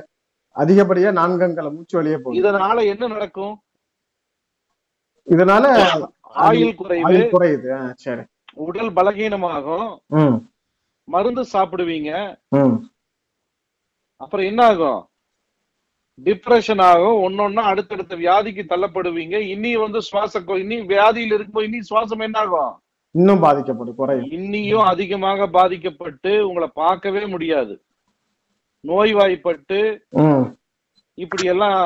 [0.55, 2.41] அதிகப்படியா நான்கு அங்கல மூச்சு வெளியே போகுது.
[2.41, 3.53] இதனால என்ன நடக்கும்?
[5.27, 5.65] இதனால
[6.45, 7.13] ஆயுள் குறைவு.
[7.33, 7.93] குறையுது.
[7.95, 8.21] சரி.
[8.53, 9.87] உடல் பலகீனமாகும்.
[11.07, 12.11] மருந்து சாப்பிடுவீங்க.
[14.21, 14.99] அப்புறம் என்ன ஆகும்?
[16.21, 17.17] டிப்ரெஷன் ஆகும்.
[17.25, 19.37] ஒன்னொன்னா அடுத்தடுத்த வியாதிக்கு தள்ளப்படுவீங்க.
[19.53, 22.73] இனி வந்து சுவாச இனி வியாதியில் இருக்கும்போது இனி சுவாசம் என்ன ஆகும்
[23.15, 24.29] இன்னும் பாதிக்கப்படும் குறையும்.
[24.37, 27.73] இன்னியும் அதிகமாக பாதிக்கப்பட்டு உங்களை பார்க்கவே முடியாது.
[28.83, 29.79] நோய்வாய்ப்பட்டு
[31.17, 31.79] இப்படி எல்லாம்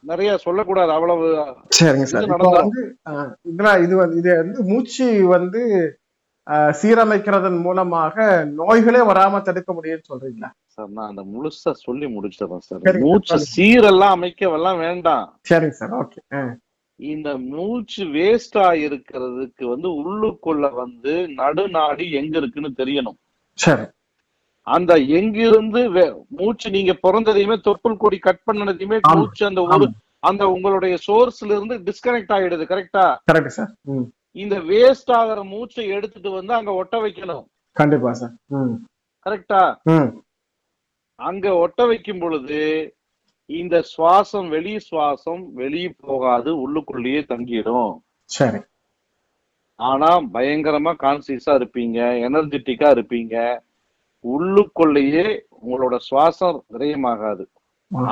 [0.00, 0.90] நிறைய சொல்லக்கூடாது.
[0.92, 1.26] அவ்வளவு
[1.78, 2.24] சரிங்க சார்.
[2.24, 3.94] இது.
[3.96, 5.62] வந்து இது வந்து மூச்சு வந்து
[6.80, 8.24] சீரமைக்கிறதன் மூலமாக
[8.56, 10.50] நோய்களே வராம தடுக்க முடியும்னு சொல்றீங்களா?
[10.66, 12.98] சார் நான் அந்த முழுசா சொல்லி முடிச்சிடறேன் சார்.
[12.98, 13.38] மூச்சு.
[13.56, 15.38] சீரெல்லாம் அமைக்கவெல்லாம் வேண்டாம்.
[15.50, 16.56] சரிங்க சார் ஓகே.
[16.98, 23.18] இந்த மூச்சு வேஸ்டா இருக்கிறதுக்கு வந்து உள்ளுக்குள்ள வந்து நடுநாடி எங்க இருக்குன்னு தெரியணும்.
[23.52, 23.86] சரி.
[24.66, 25.80] அந்த எங்கிருந்து
[26.28, 29.00] மூச்சு நீங்க பிறந்ததையுமே தொப்புள் கொடி கட் பண்ணதையுமே.
[29.14, 29.88] மூச்சு அந்த ஒரு
[30.20, 33.72] அந்த உங்களுடைய சோர்ஸ்ல இருந்து டிஸ்கனெக்ட் ஆயிடுது கரெக்டா கரெக்ட் சார்
[34.42, 37.44] இந்த வேஸ்ட் ஆகிற மூச்சை எடுத்துட்டு வந்து அங்க ஒட்ட வைக்கணும்.
[37.72, 38.32] கண்டிப்பா சார்
[39.26, 39.62] கரெக்டா
[41.18, 42.60] அங்க ஒட்ட வைக்கும் பொழுது
[43.50, 47.92] இந்த சுவாசம் வெளி சுவாசம் வெளியே போகாது உள்ளுக்குள்ளேயே தங்கிடும்.
[48.36, 48.60] சரி.
[49.80, 53.36] ஆனா பயங்கரமா கான்சியஸா இருப்பீங்க எனர்ஜெட்டிக்கா இருப்பீங்க.
[54.32, 55.26] உள்ளுக்குள்ளேயே
[55.62, 57.44] உங்களோட சுவாசம் விரயமாகாது.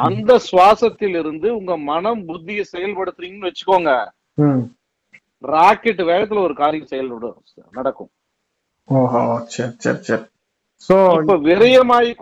[0.06, 3.92] அந்த சுவாசத்தில் இருந்து உங்க மனம் புத்தியை செயல்படுத்துறீங்கன்னு வச்சுக்கோங்க.
[5.54, 7.38] ராக்கெட் வேகத்துல ஒரு காரியம் செயல்படும்
[7.78, 8.12] நடக்கும்.
[10.88, 11.34] சோ இப்ப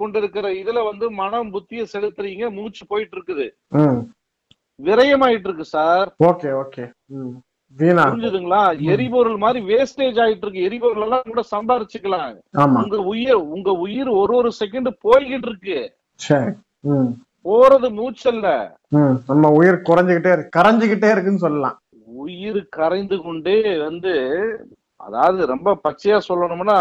[0.01, 3.47] கொண்டிருக்கிற இதுல வந்து மனம் புத்தியை செலுத்துறீங்க மூச்சு போயிட்டு இருக்குது
[4.89, 6.09] விரயமாயிட்டு இருக்கு சார்.
[6.31, 6.85] Okay okay.
[7.77, 8.63] புரிஞ்சுதுங்களா?
[8.93, 12.37] எரிபொருள் மாதிரி வேஸ்டேஜ் ஆயிட்டு இருக்கு எரிபொருள் எல்லாம் கூட சம்பாரிச்சுக்கலாம்.
[12.83, 15.79] உங்க உயிர் உங்க உயிர் ஒரு ஒரு செகண்ட் போய்கிட்டு இருக்கு
[17.49, 18.49] போறது மூச்சல்ல.
[19.29, 21.77] நம்ம உயிர் குறைஞ்சுகிட்டே இருக்கு கரைஞ்சுகிட்டே இருக்குன்னு சொல்லலாம்.
[22.21, 24.13] உயிர் கரைந்து கொண்டே வந்து
[25.01, 26.79] அதாவது ரொம்ப பச்சையா சொல்லணும்னா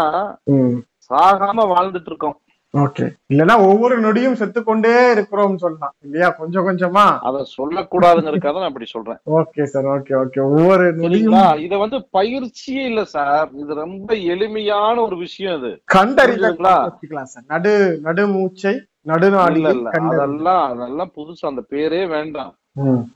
[1.10, 2.38] சாகாம வாழ்ந்துட்டு இருக்கோம்.
[2.74, 3.04] ஓகே.
[3.32, 5.94] இல்லைன்னா ஒவ்வொரு நொடியும் செத்து கொண்டே இருக்கிறோம்னு சொல்லலாம்.
[6.04, 6.28] இல்லையா?
[6.30, 7.04] கொஞ்சம் கொஞ்சமா.
[7.20, 9.18] அத சொல்லக்கூடாதுங்கிறதுக்காக நான் அப்படி சொல்றேன்.
[9.38, 9.86] Okay sir.
[9.86, 10.40] Okay okay.
[10.50, 13.48] ஒவ்வொரு நொடியும் இத வந்து பயிற்சியே இல்ல சார்.
[13.54, 15.72] இது ரொம்ப எளிமையான ஒரு விஷயம் இது.
[15.86, 16.76] கண்டறிதல் புரியுதுங்களா?
[16.86, 17.46] வச்சுக்கலாம் சார்.
[17.48, 17.74] நடு
[18.04, 18.74] நடுமூச்சை
[19.06, 19.90] நடுநாடி இல்ல இல்ல.
[20.06, 22.54] அதெல்லாம் அதெல்லாம் புதுசு அந்த பேரே வேண்டாம்.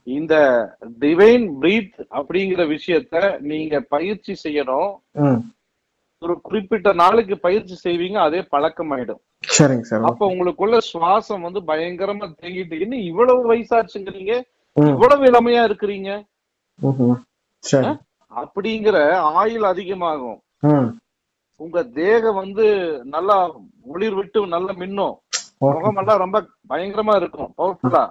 [0.03, 0.35] இந்த
[0.99, 4.91] டிவைன் பிரீத் அப்படிங்கிற விஷயத்த நீங்க பயிற்சி செய்யணும்.
[6.21, 9.21] ஒரு குறிப்பிட்ட நாளுக்கு பயிற்சி செய்வீங்க அதே பழக்கமாயிடும்.
[9.57, 10.05] சரிங்க சார்.
[10.09, 14.33] அப்ப உங்களுக்குள்ள சுவாசம் வந்து பயங்கரமா தேங்கிட்டு இன்னும் இவ்வளவு வயசாச்சுங்கிறீங்க
[14.75, 16.09] இவ்வளவு இளமையா இருக்கிறீங்க?
[18.31, 18.97] அப்படிங்கிற
[19.41, 20.39] ஆயுள் அதிகமாகும்.
[21.59, 22.65] உங்க தேகம் வந்து
[23.15, 23.37] நல்லா
[23.93, 25.15] ஒளிர் விட்டு நல்லா மின்னும்.
[25.61, 26.37] முகமெல்லாம் ரொம்ப
[26.69, 27.51] பயங்கரமா இருக்கும்.
[27.57, 28.03] பவர்ஃபுல்லா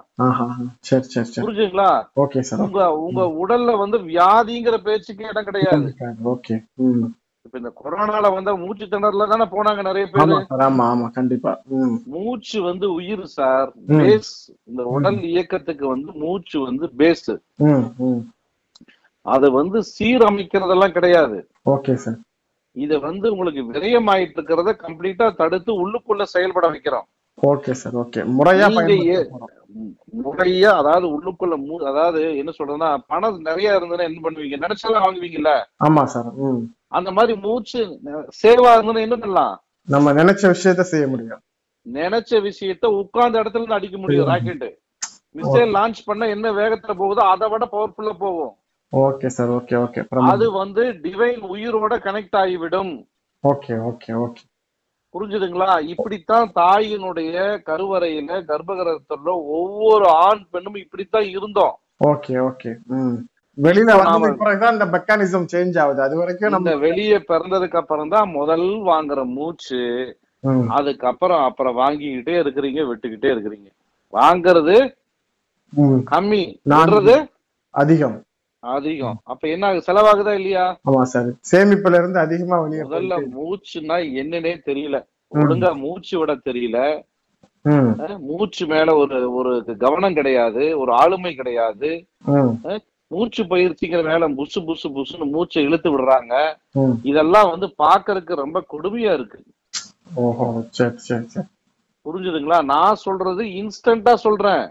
[0.81, 1.43] சரி சரி சரி.
[1.45, 1.89] புரிஞ்சுங்களா?
[2.15, 5.87] ஓகே சார் உங்க உங்க உடல்ல வந்து வியாதிங்கிற பேச்சுக்கே இடம் கிடையாது.
[6.33, 6.57] ஓகே
[7.45, 10.31] இப்ப இந்த கொரோனால வந்த மூச்சு திணறல தானே போனாங்க நிறைய பேர்.
[10.67, 11.51] ஆமா ஆமா கண்டிப்பா.
[12.05, 13.69] மூச்சு வந்து உயிர் சார்.
[13.91, 14.31] பேஸ்
[14.63, 17.29] இந்த உடல் இயக்கத்துக்கு வந்து மூச்சு வந்து பேஸ்
[19.25, 21.37] அது வந்து சீரமைக்கிறதெல்லாம் கிடையாது.
[21.65, 22.17] ஓகே சார்
[22.75, 27.07] இத வந்து உங்களுக்கு விரயமாயிட்டு இருக்கிறத கம்ப்ளீட்டா தடுத்து உள்ளுக்குள்ள செயல்பட வைக்கிறோம்.
[27.43, 28.19] Okay sir okay.
[28.35, 28.67] முறையா.
[30.23, 34.57] முறையா அதாவது உள்ளுக்குள்ள மூ அதாவது என்ன சொல்றதுன்னா பணம் நிறைய இருந்ததுன்னா என்ன பண்ணுவீங்க?
[34.57, 35.51] நினைச்சாலும் வாங்குவீங்கல்ல?
[35.85, 36.29] ஆமா சார்
[36.91, 37.79] அந்த மாதிரி மூச்சு
[38.39, 39.55] சேவா இருந்ததுன்னா என்ன பண்ணலாம்?
[39.87, 41.41] நம்ம நினைச்ச விஷயத்த செய்ய முடியும்.
[41.85, 44.65] நினைச்ச விஷயத்த உட்கார்ந்த இடத்துல இருந்து அடிக்க முடியும் ராக்கெட்
[45.35, 48.53] மிசைல் லான்ச் பண்ண என்ன வேகத்துல போகுதோ அதை விட பவர்ஃபுல்லா போகும்.
[48.93, 50.01] Okay sir okay okay.
[50.31, 52.93] அது வந்து டிவைன் உயிரோட கனெக்ட் ஆகிவிடும்.
[53.43, 54.43] Okay okay okay.
[55.15, 55.81] புரிஞ்சுதுங்களா?
[55.81, 61.75] இப்படித்தான் தாயினுடைய கருவறையில கர்ப்பகிரகத்துல ஒவ்வொரு ஆண் பெண்ணும் இப்படித்தான் இருந்தோம்.
[62.05, 62.71] Okay okay.
[63.57, 63.91] வெளியில
[64.37, 66.01] பிறகுதான் இந்த மெக்கானிசம் சேஞ்ச் ஆகுது.
[66.01, 69.81] அது வரைக்கும் நம்ம வெளியே பிறந்ததுக்கு அப்புறம் தான் முதல் வாங்குற மூச்சு
[70.69, 73.69] அதுக்கப்புறம் அப்புறம் வாங்கிக்கிட்டே இருக்கிறீங்க விட்டுக்கிட்டே இருக்கிறீங்க.
[74.13, 74.75] வாங்குறது
[76.11, 76.43] கம்மி.
[77.69, 78.24] அதிகம்.
[78.75, 79.17] அதிகம்.
[79.23, 79.87] அப்ப என்ன ஆகுது?
[79.87, 80.65] செலவாகுதா இல்லையா?
[80.89, 81.29] ஆமா சார்.
[81.51, 84.99] சேமிப்புல இருந்து அதிகமா வெளியே முதல்ல மூச்சுன்னா என்னன்னே தெரியல.
[85.35, 86.79] ஒழுங்கா மூச்சு விட தெரியல.
[88.29, 89.51] மூச்சு மேல ஒரு ஒரு
[89.83, 90.63] கவனம் கிடையாது.
[90.79, 91.89] ஒரு ஆளுமை கிடையாது.
[93.11, 96.33] மூச்சு பயிற்சிங்கிற மேல புசு புசு புசுன்னு மூச்சை இழுத்து விடுறாங்க.
[97.03, 99.39] இதெல்லாம் வந்து பாக்குறதுக்கு ரொம்ப கொடுமையா இருக்கு.
[102.05, 102.57] புரிஞ்சுதுங்களா?
[102.63, 104.65] நான் சொல்றது இன்ஸ்டன்டா சொல்றேன்.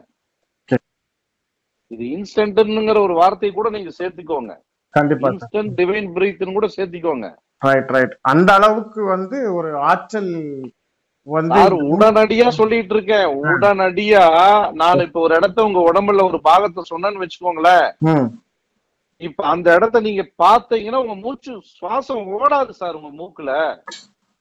[1.95, 4.53] இது இன்ஸ்டன்ட்ங்கிற ஒரு வார்த்தையை கூட நீங்க சேர்த்துக்கோங்க.
[4.95, 7.29] கண்டிப்பா இன்ஸ்டன்ட் டிவைன் பிரீத்னு கூட சேர்த்துக்கோங்க.
[7.63, 10.33] ரைட் ரைட் அந்த அளவுக்கு வந்து ஒரு ஆற்றல்
[11.93, 14.25] உடனடியா சொல்லிட்டு இருக்கேன் உடனடியா
[14.73, 17.87] நான் இப்ப ஒரு இடத்த உங்க உடம்புல ஒரு பாகத்தை சொன்னேன்னு வச்சுக்கோங்களேன்.
[19.21, 23.51] இப்ப அந்த இடத்த நீங்க பாத்தீங்கன்னா உங்க மூச்சு சுவாசம் ஓடாது சார் உங்க மூக்குல.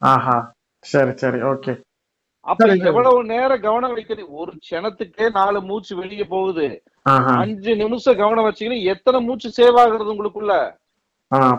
[0.02, 0.38] ஆஹா.
[0.86, 1.42] சரி சரி.
[1.42, 1.74] ஓகே.
[2.46, 2.66] அப்ப.
[2.90, 6.68] எவ்வளவு நேரம் கவனம் வைக்கிறீங்க ஒரு க்ஷணத்துக்கே நாலு மூச்சு வெளியே போகுது.
[7.44, 10.56] அஞ்சு நிமிஷம் கவனம் வச்சீங்கன்னா எத்தனை மூச்சு சேவ் ஆகுறது உங்களுக்குள்ள?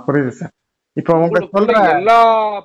[0.07, 0.53] புரியுது சார்.
[0.97, 2.19] இப்போ உங்க சொல்ற எல்லா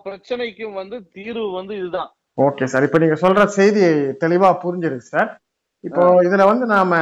[0.06, 2.10] பிரச்சனைக்கும் வந்து தீர்வு வந்து இதுதான்.
[2.38, 2.86] Okay sir.
[2.88, 3.86] இப்போ நீங்க சொல்ற செய்தி
[4.24, 5.30] தெளிவா புரிஞ்சிருக்கு சார்.
[5.84, 6.94] இப்போ இதுல வந்து நாம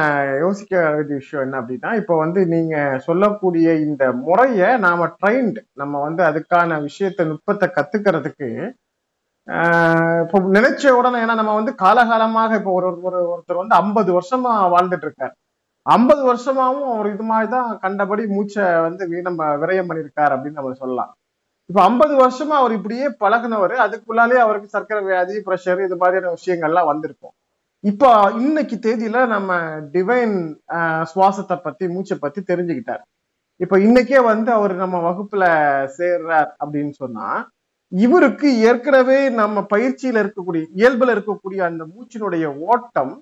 [0.42, 2.74] யோசிக்க வேண்டிய விஷயம் என்ன அப்படின்னா இப்போ வந்து நீங்க
[3.06, 8.48] சொல்லக்கூடிய இந்த முறைய நாம ட்ரைன்டு நம்ம வந்து அதுக்கான விஷயத்தை நுட்பத்தை கத்துக்கிறதுக்கு
[10.22, 15.06] இப்போ நினைச்ச உடனே ஏன்னா நம்ம வந்து காலகாலமாக இப்போ ஒரு ஒரு ஒருத்தர் வந்து ஐம்பது வருஷமா வாழ்ந்துட்டு
[15.08, 15.34] இருக்கார்.
[15.86, 21.12] ஐம்பது வருஷமாவும் அவர் இது மாதிரி தான் கண்டபடி மூச்சை வந்து நம்ம விரயம் பண்ணியிருக்கார் அப்படின்னு நம்ம சொல்லலாம்.
[21.70, 27.34] இப்போ ஐம்பது வருஷமா அவர் இப்படியே பழகுனவர் அதுக்குள்ளாலே அவருக்கு சர்க்கரை வியாதி பிரஷர் இது மாதிரியான விஷயங்கள்லாம் வந்திருக்கும்.
[27.84, 28.10] இப்போ
[28.44, 29.56] இன்னைக்கு தேதியில நம்ம
[29.94, 30.36] டிவைன்
[31.10, 33.02] சுவாசத்தை பத்தி மூச்சை பத்தி தெரிஞ்சுக்கிட்டார்.
[33.60, 35.44] இப்போ இன்னைக்கே வந்து அவர் நம்ம வகுப்புல
[35.98, 37.28] சேர்றார் அப்படின்னு சொன்னா
[37.92, 43.14] இவருக்கு ஏற்கனவே நம்ம பயிற்சியில இருக்கக்கூடிய இயல்புல இருக்கக்கூடிய அந்த மூச்சினுடைய ஓட்டம்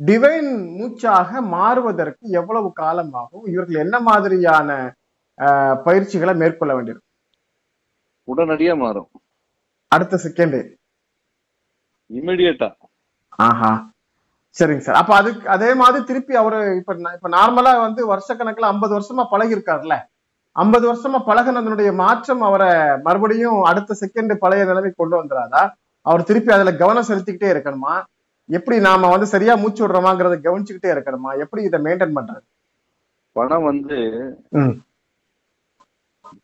[0.00, 0.48] டிவைன்
[0.78, 4.70] மூச்சாக மாறுவதற்கு எவ்வளவு காலம் ஆகும் இவர்கள் என்ன மாதிரியான
[5.86, 7.12] பயிற்சிகளை மேற்கொள்ள வேண்டியிருக்கும்?
[8.28, 9.08] உடனடியா மாறும்.
[9.92, 10.58] அடுத்த செகண்ட்
[12.10, 12.68] இமிடியட்டா
[13.38, 13.70] ஆஹா.
[14.56, 14.98] சரிங்க சார்.
[15.00, 19.96] அப்ப அதுக்கு அதே மாதிரி திருப்பி அவரு இப்ப இப்ப நார்மலா வந்து வருஷக்கணக்குல ஐம்பது வருஷமா பழகி இருக்காருல்ல
[20.62, 22.70] ஐம்பது வருஷமா பழகுனதனுடைய மாற்றம் அவரை
[23.06, 25.62] மறுபடியும் அடுத்த செகண்ட் பழைய நிலைமை கொண்டு வந்துடாதா
[26.06, 27.94] அவர் திருப்பி அதுல கவனம் செலுத்திக்கிட்டே இருக்கணுமா?
[28.48, 31.30] எப்படி நாம வந்து சரியா மூச்சு விடுறோமாங்கிறத கவனிச்சுக்கிட்டே இருக்கணுமா?
[31.44, 32.44] எப்படி இதை மெயின்டைன் பண்றது?
[33.36, 33.96] பணம் வந்து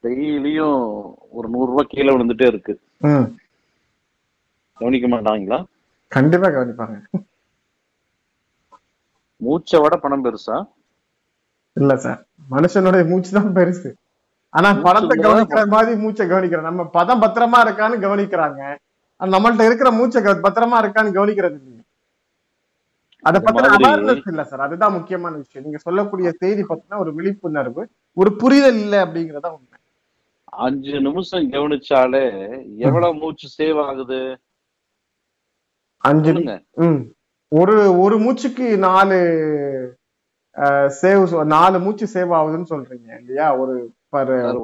[0.04, 0.80] டெய்லியும்
[1.36, 2.74] ஒரு நூறு ரூபாய் கீழே விழுந்துட்டே இருக்கு.
[4.80, 5.58] கவனிக்க மாட்டாங்களா?
[6.16, 6.96] கண்டிப்பா கவனிப்பாங்க.
[9.46, 10.56] மூச்சை விட பணம் பெருசா?
[11.80, 12.20] இல்ல சார்.
[12.54, 13.90] மனுஷனுடைய மூச்சு தான் பெருசு.
[14.54, 16.68] ஆனா தான் கவனிக்கிற மாதிரி மூச்சை கவனிக்கிறோம்.
[16.70, 18.60] நம்ம பதம் பத்திரமா இருக்கான்னு கவனிக்கிறாங்க.
[19.20, 21.80] நம்மள்ட்ட இருக்கிற மூச்சை பத்திரமா இருக்கான்னு கவனிக்கிறது இல்லைங்க
[23.24, 25.64] அத பத்தின அவேர்னஸ் இல்ல சார் அதுதான் முக்கியமான விஷயம்.
[25.66, 27.82] நீங்க சொல்லக்கூடிய செய்தி பத்தின ஒரு விழிப்புணர்வு
[28.16, 29.78] ஒரு புரிதல் இல்ல அப்படிங்கறதா உண்மை.
[30.62, 32.24] அஞ்சு நிமிஷம் கவனிச்சாலே
[32.86, 34.18] எவ்வளவு மூச்சு சேவ் ஆகுது?
[36.04, 36.54] அஞ்சு சொல்லுங்க.
[36.84, 37.00] ம்.
[37.52, 39.18] ஒரு ஒரு மூச்சுக்கு நாலு
[41.00, 41.24] சேவ்
[41.56, 43.48] நாலு மூச்சு சேவ் ஆகுதுன்னு சொல்றீங்க இல்லையா?
[43.62, 43.74] ஒரு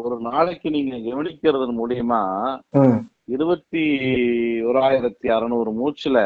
[0.03, 2.21] ஒரு நாளைக்கு நீங்க கவனிக்கிறது மூலியமா
[3.35, 3.85] இருபத்தி
[4.69, 6.19] ஓராயிரத்தி அறுநூறு மூச்சுல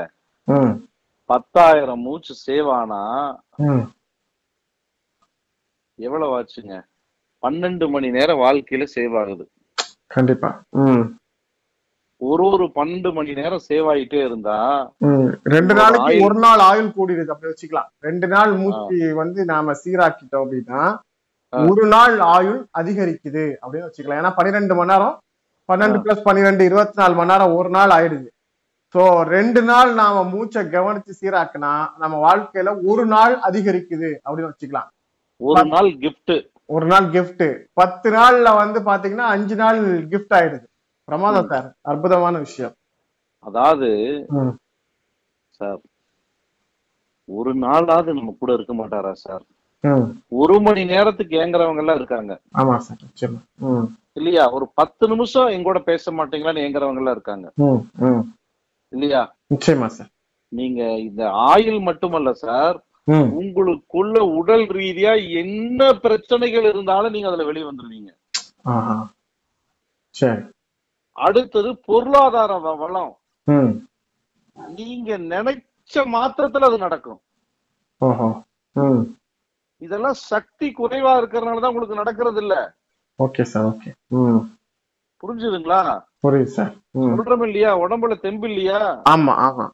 [1.30, 3.00] பத்தாயிரம் மூச்சு சேவ் ஆனா
[5.98, 6.76] எவ்வளவு ஆச்சுங்க?
[7.42, 9.44] பன்னெண்டு மணி நேரம் வாழ்க்கையில சேவ் ஆகுது
[10.06, 10.50] கண்டிப்பா
[12.20, 14.56] ஒரு ஒரு பன்னெண்டு மணி நேரம் சேவ் ஆயிட்டே இருந்தா.
[15.54, 16.24] ரெண்டு நாளைக்கு.
[16.26, 17.32] ஒரு நாள் ஆயுள் கூடிடுது.
[17.34, 17.88] அப்படி வச்சுக்கலாம்.
[17.98, 20.82] ரெண்டு நாள் மூச்சு வந்து நாம சீராக்கிட்டோம் அப்படின்னா.
[21.52, 24.20] ஒரு நாள் ஆயுள் அதிகரிக்குது அப்படின்னு வச்சுக்கலாம்.
[24.20, 25.22] ஏன்னா பன்னிரெண்டு மணி நேரம்
[25.72, 26.00] பன்னெண்டு.
[26.04, 28.26] பிளஸ் பன்னிரெண்டு இருபத்தி நாலு மணி நேரம் ஒரு நாள் ஆயிடுது.
[28.94, 34.88] சோ ரெண்டு நாள் நாம மூச்சை கவனிச்சு சீராக்குனா நம்ம வாழ்க்கையில ஒரு நாள் அதிகரிக்குது அப்படின்னு வச்சுக்கலாம்.
[35.36, 36.50] ஒரு நாள் gift.
[36.64, 37.68] ஒரு நாள் gift.
[37.72, 40.64] பத்து நாள்ல வந்து பாத்தீங்கன்னா அஞ்சு நாள் gift ஆயிடுது.
[41.04, 41.74] பிரமாதம் சார்.
[41.80, 42.74] அற்புதமான விஷயம்.
[43.38, 44.24] அதாவது.
[45.50, 45.80] சார்
[47.24, 49.42] ஒரு நாளாவது நம்ம கூட இருக்க மாட்டாரா சார்.
[50.28, 52.40] ஒரு மணி நேரத்துக்கு ஏங்குறவங்க எல்லாம் இருக்காங்க.
[52.56, 52.98] ஆமா சார்.
[54.12, 54.50] இல்லையா?
[54.50, 57.52] ஒரு பத்து நிமிஷம் எங்கூட பேச மாட்டீங்களான்னு ஏங்குறவங்க எல்லாம் இருக்காங்க.
[58.92, 59.36] இல்லையா?
[59.54, 60.10] நிச்சயமா சார்.
[60.48, 62.84] நீங்க இந்த ஆயில் மட்டுமல்ல சார்.
[63.08, 68.10] உங்களுக்குள்ள உடல் ரீதியா என்ன பிரச்சனைகள் இருந்தாலும் நீங்க அதுல வெளியே வந்துருவீங்க.
[71.12, 73.18] அடுத்தது பொருளாதார வளம்.
[74.54, 77.20] நீங்க நினைச்ச மாத்திரத்துல அது நடக்கும்.
[79.82, 82.54] இதெல்லாம் சக்தி குறைவா இருக்கிறதுனாலதான் உங்களுக்கு நடக்கிறது இல்ல
[83.18, 83.90] ஓகே சார் ஓகே.
[85.22, 85.80] புரிஞ்சுதுங்களா?
[86.24, 86.72] புரியுது சார்.
[87.08, 87.70] சொல்றோம் இல்லையா?
[87.76, 88.78] உடம்புல தெம்பு இல்லையா?
[89.10, 89.66] ஆமா ஆமா.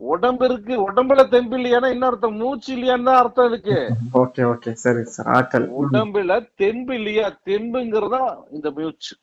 [0.00, 0.74] உடம்பு இருக்கு.
[0.86, 2.36] உடம்புல தெம்பு இல்லையானா என்ன அர்த்தம்?
[2.36, 3.76] மூச்சு இல்லையான்னு தான் அர்த்தம் இருக்கு
[4.14, 4.70] ஓகே ஓகே.
[4.74, 5.28] சரி சார்
[5.62, 5.74] ம்.
[5.82, 7.26] உடம்புல தெம்பு இல்லையா?
[7.46, 9.14] தெம்புங்கிறதா இந்த மூச்சு.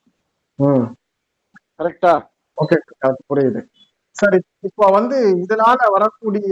[1.78, 2.14] கரெக்டா?
[2.58, 2.76] ஓகே
[3.28, 3.60] புரியுது.
[4.16, 6.48] சரி இப்போ வந்து இதனால வரக்கூடிய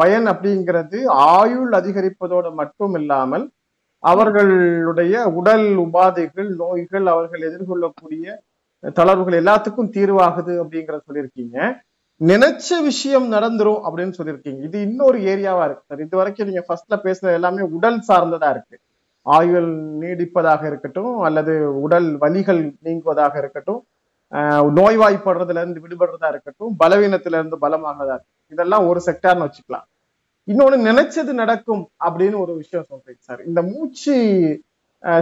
[0.00, 0.98] பயன் அப்படிங்கிறது
[1.36, 3.46] ஆயுள் அதிகரிப்பதோடு மட்டும் இல்லாமல்
[4.02, 8.26] அவர்களுடைய உடல் உபாதைகள் நோய்கள் அவர்கள் எதிர்கொள்ளக்கூடிய
[8.98, 11.56] தளர்வுகள் எல்லாத்துக்கும் தீர்வாகுது அப்படிங்கறத சொல்லியிருக்கீங்க.
[12.20, 14.60] நினைச்ச விஷயம் நடந்துரும் அப்படின்னு சொல்லியிருக்கீங்க.
[14.68, 16.04] இது இன்னொரு ஏரியாவா இருக்கு சார்.
[16.06, 18.76] இது வரைக்கும் நீங்க ஃபர்ஸ்ட்ல பேசுனது எல்லாமே உடல் சார்ந்ததா இருக்கு.
[19.26, 19.70] ஆயுள்
[20.02, 23.80] நீடிப்பதாக இருக்கட்டும் அல்லது உடல் வலிகள் நீங்குவதாக இருக்கட்டும்
[24.78, 29.86] நோய்வாய்ப்படுறதுல இருந்து விடுபடுறதா இருக்கட்டும் பலவீனத்துல இருந்து பலமாகதா இருக்கட்டும் இதெல்லாம் ஒரு செக்டார்னு வச்சுக்கலாம்.
[30.48, 34.14] இன்னொன்னு நினைச்சது நடக்கும் அப்படின்னு ஒரு விஷயம் சொல்றீங்க சார் இந்த மூச்சு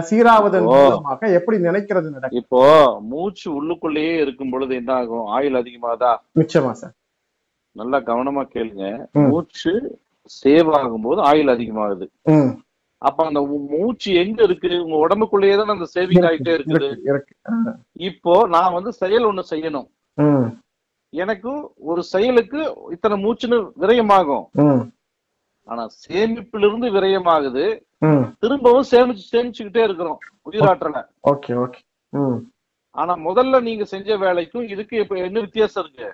[0.09, 0.67] சீராவதன்.
[0.73, 2.41] மூலமாக எப்படி நினைக்கிறது நடக்கும்?
[2.41, 2.61] இப்போ
[3.11, 5.25] மூச்சு உள்ளுக்குள்ளேயே இருக்கும் பொழுது என்ன ஆகும்?
[5.37, 6.95] ஆயுள் அதிகமாதா நிச்சயமா சார்
[7.79, 8.85] நல்லா கவனமா கேளுங்க.
[9.31, 9.73] மூச்சு
[10.41, 12.05] சேவ் ஆகும்போது ஆயுள் அதிகமாகுது.
[13.07, 13.41] அப்ப அந்த
[13.71, 14.71] மூச்சு எங்க இருக்கு?
[14.83, 16.89] உங்க உடம்புக்குள்ளேயே தான் அந்த சேவிங் ஆயிட்டே இருக்குது.
[18.09, 19.87] இப்போ நான் வந்து செயல் ஒண்ணு செய்யணும்.
[20.17, 20.47] ம்
[21.13, 21.51] எனக்கு
[21.91, 22.59] ஒரு செயலுக்கு
[22.95, 24.45] இத்தனை மூச்சுன்னு விரயமாகும்.
[25.71, 27.65] ஆனா சேமிப்பிலிருந்து விரயமாகுது.
[28.07, 31.01] ம் திரும்பவும் சேமிச்சு சேமிச்சுக்கிட்டே இருக்கிறோம் உயிராற்றலை.
[31.33, 31.79] Okay okay.
[32.95, 36.09] ஆனா முதல்ல நீங்க செஞ்ச வேலைக்கும் இதுக்கு இப்ப என்ன வித்தியாசம் இருக்கு?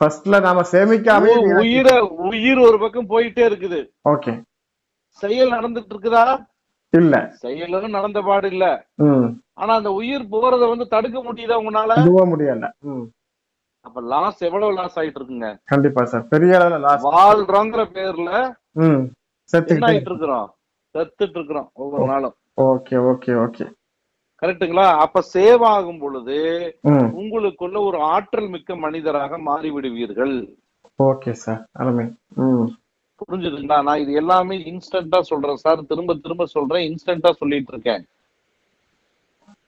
[0.00, 1.96] ஃபர்ஸ்ட்ல நாம சேமிக்காம உயிரை
[2.28, 3.80] உயிர் ஒரு பக்கம் போயிட்டே இருக்குது.
[4.12, 4.32] ஓகே.
[5.10, 6.24] செயல் நடந்துட்டு இருக்குதா?
[6.92, 7.14] இல்ல.
[7.42, 8.64] செயலும் நடந்த பாடு இல்ல.
[9.54, 11.96] ஆனா அந்த உயிர் போறத வந்து தடுக்க முடியுதா உங்களால
[12.32, 12.68] முடியல.
[13.84, 15.48] அப்ப லாஸ் எவ்வளவு லாஸ் ஆயிட்டு இருக்குங்க?
[15.64, 16.28] கண்டிப்பா சார்.
[16.28, 18.30] பெரிய அளவுல லாஸ் வாழ்றோங்கிற பேர்ல
[19.50, 20.48] செத்துக்கிட்டே இருக்கிறோம்?
[20.94, 22.34] செத்துட்டு இருக்கிறோம் ஒவ்வொரு நாளும்.
[22.60, 23.66] Okay okay okay.
[24.42, 24.96] கரெக்ட்டுங்களா?
[24.96, 26.36] அப்ப சேவ் ஆகும் பொழுது
[27.20, 30.36] உங்களுக்குள்ள ஒரு ஆற்றல் மிக்க மனிதராக மாறி விடுவீர்கள்
[30.98, 31.62] ஓகே சார்.
[31.72, 32.06] அருமை.
[33.20, 33.82] புரிஞ்சுதுங்களா?
[33.82, 36.84] நான் இது எல்லாமே இன்ஸ்டன்டா சொல்றேன் சார் திரும்ப திரும்ப சொல்றேன்.
[36.88, 38.04] இன்ஸ்டன்டா சொல்லிட்டு இருக்கேன்.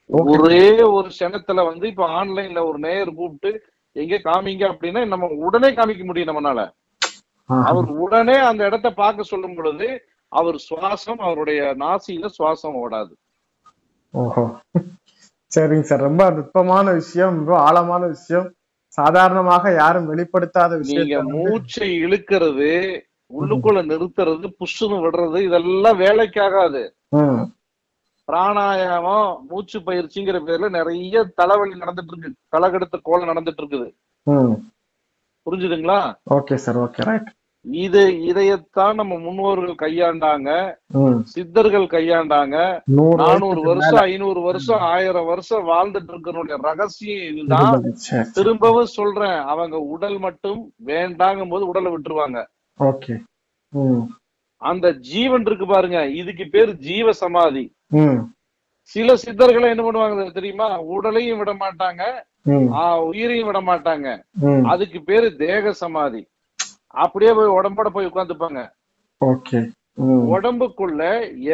[0.07, 3.63] ஒரே ஒரு க்ஷணத்துல வந்து இப்ப ஆன்லைன்ல ஒரு நேயர் கூப்பிட்டு
[3.97, 6.61] எங்க காமிங்க அப்படின்னா நம்ம உடனே காமிக்க முடியும் நம்மனால.
[7.51, 13.13] ஆ, அவர் உடனே அந்த இடத்த பார்க்க சொல்லும் பொழுது அவர் சுவாசம் அவருடைய நாசியில சுவாசம் ஓடாது.
[15.53, 18.55] சரிங்க சார் ரொம்ப நுட்பமான விஷயம் ரொம்ப ஆழமான விஷயம்.
[18.99, 22.71] சாதாரணமாக யாரும் வெளிப்படுத்தாத விஷயம் மூச்சை இழுக்கிறது
[23.39, 26.83] உள்ளுக்குள்ள நிறுத்துறது புஷ்ஷுன்னு விடுறது இதெல்லாம் வேலைக்காகாது.
[28.29, 33.89] பிராணாயாமம் மூச்சு பயிற்சிங்கிற பேர்ல நிறைய தலைவலி நடந்துட்டு இருக்கு தலைகெடுத்த கோலம் நடந்துட்டு இருக்குது
[35.47, 36.01] புரிஞ்சுதுங்களா?
[36.35, 37.31] Okay sir okay right.
[37.65, 40.51] இது இதையத்தான் நம்ம முன்னோர்கள் கையாண்டாங்க.
[41.33, 42.57] சித்தர்கள் கையாண்டாங்க.
[43.21, 47.85] நானூறு வருஷம் ஐநூறு வருஷம் ஆயிரம் வருஷம் வாழ்ந்துட்டு இருக்கிறனுடைய ரகசியம் இதுதான்.
[48.39, 52.41] திரும்பவும் சொல்றேன் அவங்க உடல் மட்டும் வேண்டாங்கும் போது உடலை விட்டுருவாங்க.
[52.89, 53.15] ஓகே.
[54.63, 56.01] அந்த ஜீவன் இருக்கு பாருங்க.
[56.21, 57.65] இதுக்கு பேர் ஜீவ சமாதி
[58.95, 60.69] சில சித்தர்களை என்ன பண்ணுவாங்க தெரியுமா?
[60.95, 62.03] உடலையும் விட மாட்டாங்க
[63.09, 64.09] உயிரையும் விட மாட்டாங்க.
[64.73, 66.23] அதுக்கு பேரு தேக சமாதி
[67.03, 68.61] அப்படியே போய் உடம்போட போய் உட்காந்துப்பாங்க.
[70.35, 71.03] உடம்புக்குள்ள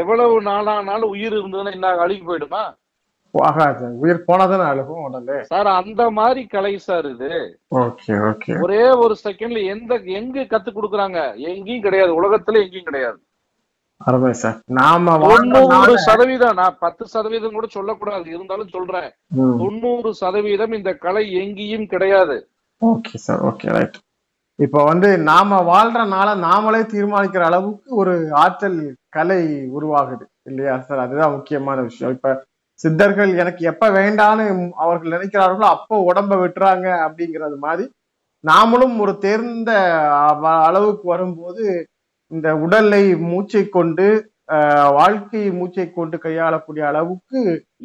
[0.00, 2.62] எவ்வளவு நாளானாலும் உயிர் இருந்ததுன்னா என்ன அழுகி போயிடுமா?
[3.32, 3.98] ஆகாது.
[3.98, 7.60] உயிர் போனதானே அழுகும் உடம்பு சார் அந்த மாதிரி கலை சார் இது.
[7.74, 8.62] Okay okay.
[8.62, 11.36] ஒரே ஒரு செகண்ட்ல எந்த எங்க கத்து கொடுக்குறாங்க?
[11.36, 12.22] எங்கேயும் கிடையாது.
[12.22, 13.18] உலகத்துல எங்கேயும் கிடையாது.
[13.96, 14.60] அருமை சார்.
[14.64, 18.30] நாம தொண்ணூறு சதவீதம் நான் பத்து சதவீதம் கூட சொல்லக்கூடாது.
[18.30, 19.10] இருந்தாலும் சொல்றேன்.
[19.36, 22.48] தொண்ணூறு சதவீதம் இந்த கலை எங்கேயும் கிடையாது.
[22.86, 23.98] Okay sir okay right.
[24.54, 30.22] இப்போ வந்து நாம வாழ்ற நாள நாமளே தீர்மானிக்கிற அளவுக்கு ஒரு ஆற்றல் கலை உருவாகுது.
[30.42, 30.98] இல்லையா சார்?
[30.98, 32.14] அதுதான் முக்கியமான விஷயம்.
[32.14, 32.46] இப்ப
[32.82, 34.44] சித்தர்கள் எனக்கு எப்ப வேண்டான்னு
[34.84, 37.86] அவர்கள் நினைக்கிறார்களோ அப்போ உடம்ப விட்டுறாங்க அப்படிங்கிறது மாதிரி
[38.44, 39.70] நாமளும் ஒரு தேர்ந்த
[40.68, 41.64] அளவுக்கு வரும்போது
[42.32, 44.08] இந்த உடலை மூச்சை கொண்டு
[44.98, 47.40] வாழ்க்கை மூச்சை கொண்டு கையாளக்கூடிய அளவுக்கு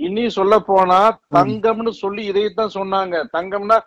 [0.06, 1.00] இனி சொல்ல போனா
[1.38, 3.16] தங்கம்னு சொல்லி இதைத்தான் சொன்னாங்க.
[3.36, 3.78] தங்கம்னா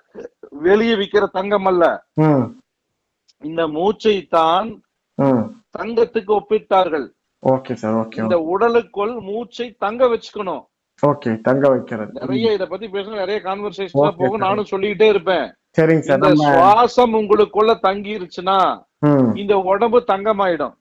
[0.67, 1.85] வெளியே விக்கிற தங்கம் அல்ல.
[3.43, 4.69] இந்த மூச்சை தான்.
[5.79, 7.07] தங்கத்துக்கு ஒப்பிட்டார்கள்.
[7.43, 8.21] Okay sir okay.
[8.23, 10.65] இந்த உடலுக்குள் மூச்சை தங்க வச்சுக்கணும்.
[11.03, 12.13] ஓகே தங்க வைக்கிறது.
[12.13, 14.45] நிறைய இத பத்தி பேசணும் நிறைய கான்வர்சேஷன் போகும்.
[14.47, 15.47] நானும் சொல்லிக்கிட்டே இருப்பேன்.
[15.79, 18.59] சரிங்க சார் இந்த சுவாசம் உங்களுக்குள்ள தங்கிருச்சுன்னா
[19.35, 20.75] இந்த உடம்பு தங்கமாயிடும்.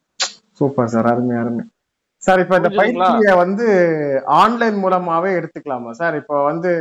[0.52, 1.64] சூப்பர் சார் அருமை அருமை.
[2.18, 2.70] சார் இப்ப இந்த?
[2.70, 3.66] பயிற்சியை வந்து
[4.26, 5.92] ஆன்லைன் மூலமாவே எடுத்துக்கலாமா?
[5.92, 6.72] சார் இப்ப வந்து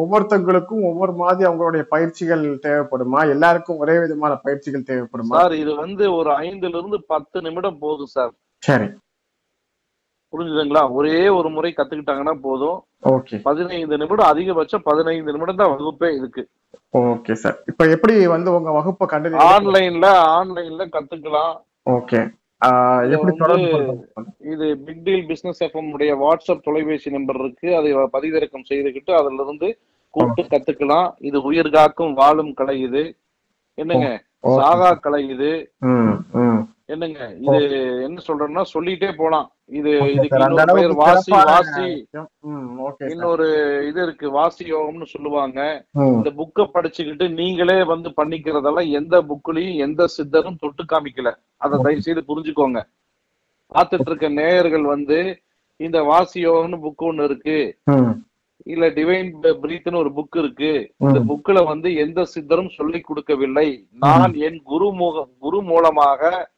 [0.00, 3.22] ஒவ்வொருத்தங்களுக்கும் ஒவ்வொரு மாதிரி அவங்களுடைய பயிற்சிகள் தேவைப்படுமா?
[3.28, 5.38] எல்லாருக்கும் ஒரே விதமான பயிற்சிகள் தேவைப்படுமா?
[5.40, 8.32] சார் இது வந்து ஒரு ஐந்துல இருந்து பத்து நிமிடம் போதும் சார்.
[8.58, 8.88] சரி.
[10.32, 10.82] புரிஞ்சுதுங்களா?
[10.98, 12.78] ஒரே ஒரு முறை கத்துக்கிட்டாங்கன்னா போதும்.
[13.14, 13.36] ஓகே.
[13.48, 16.44] பதினைந்து நிமிடம் அதிகபட்சம் பதினைந்து நிமிடம் தான் வகுப்பே இதுக்கு
[17.00, 17.58] ஓகே சார்.
[17.70, 21.54] இப்ப எப்படி வந்து உங்க வகுப்பை கண்டு ஆன்லைன்ல ஆன்லைன்ல கத்துக்கலாம்.
[21.96, 22.20] ஓகே.
[24.52, 27.68] இது பிக் டீல் பிசினஸ் எஃப்எம் உடைய வாட்ஸ்அப் தொலைபேசி நம்பர் இருக்கு.
[27.76, 29.70] அதை பதிவிறக்கம் செய்துக்கிட்டு அதுல இருந்து
[30.10, 31.08] கூப்பிட்டு கத்துக்கலாம்.
[31.28, 33.04] இது உயிர் காக்கும் வாழும் கலை இது.
[33.74, 34.08] என்னங்க.
[34.58, 35.50] சாகா கலை இது.
[36.94, 39.46] என்னங்க இது என்ன சொல்றேன்னா சொல்லிட்டே போலாம்.
[39.78, 41.90] இது இதுக்கு வாசி வாசி.
[43.12, 43.46] இன்னொரு
[43.88, 45.60] இது இருக்கு வாசி யோகம்னு சொல்லுவாங்க.
[46.16, 51.30] இந்த புக்கை படிச்சுக்கிட்டு நீங்களே வந்து பண்ணிக்கிறதெல்லாம் எந்த புக்லயும் எந்த சித்தரும் தொட்டு காமிக்கல.
[51.64, 52.82] அதை தயவு செய்து புரிஞ்சுக்கோங்க.
[53.74, 55.20] பார்த்துட்டு இருக்க நேயர்கள் வந்து
[55.86, 57.58] இந்த வாசி யோகம்னு புக் ஒண்ணு இருக்கு.
[58.64, 60.92] இல்ல டிவைன் பிரீத்னு ஒரு புக் இருக்கு.
[60.96, 61.18] இந்த.
[61.18, 63.86] புக்ல வந்து எந்த சித்தரும் சொல்லி கொடுக்கவில்லை.
[64.00, 64.94] நான் என் குரு
[65.38, 66.50] குரு மூலமாக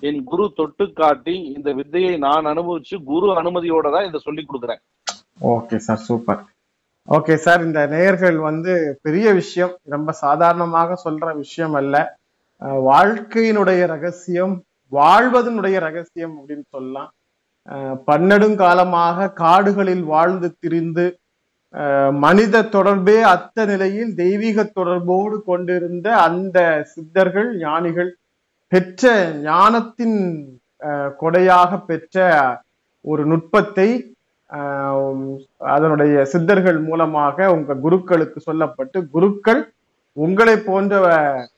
[0.00, 4.82] என் குரு தொட்டு காட்டி இந்த வித்தையை நான் அனுபவிச்சு குரு அனுமதியோட தான் இதை சொல்லி கொடுக்குறேன்.
[5.40, 6.44] Okay sir super
[7.08, 12.16] okay sir இந்த நேயர்கள் வந்து பெரிய விஷயம் ரொம்ப சாதாரணமாக சொல்ற விஷயம் அல்ல.
[12.62, 17.12] வாழ்க்கையினுடைய ரகசியம் வாழ்வதனுடைய ரகசியம் அப்படின்னு சொல்லலாம்.
[17.68, 21.18] அஹ் பன்னெடுங்காலமாக காடுகளில் வாழ்ந்து திரிந்து
[22.10, 28.16] மனித தொடர்பே அத்த நிலையில் தெய்வீக தொடர்போடு கொண்டிருந்த அந்த சித்தர்கள் ஞானிகள்
[28.68, 30.18] பெற்ற ஞானத்தின்
[31.20, 32.16] கொடையாக பெற்ற
[33.00, 34.16] ஒரு நுட்பத்தை
[34.50, 39.72] ஆஹ் அதனுடைய சித்தர்கள் மூலமாக உங்க குருக்களுக்கு சொல்லப்பட்டு குருக்கள்
[40.12, 40.94] உங்களை போன்ற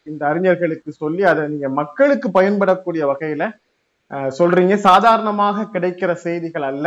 [0.03, 3.45] இந்த அறிஞர்களுக்கு சொல்லி அதை நீங்க மக்களுக்கு பயன்படக்கூடிய வகையில
[4.11, 4.75] ஆஹ் சொல்றீங்க.
[4.75, 6.87] சாதாரணமாக கிடைக்கிற செய்திகள் அல்ல.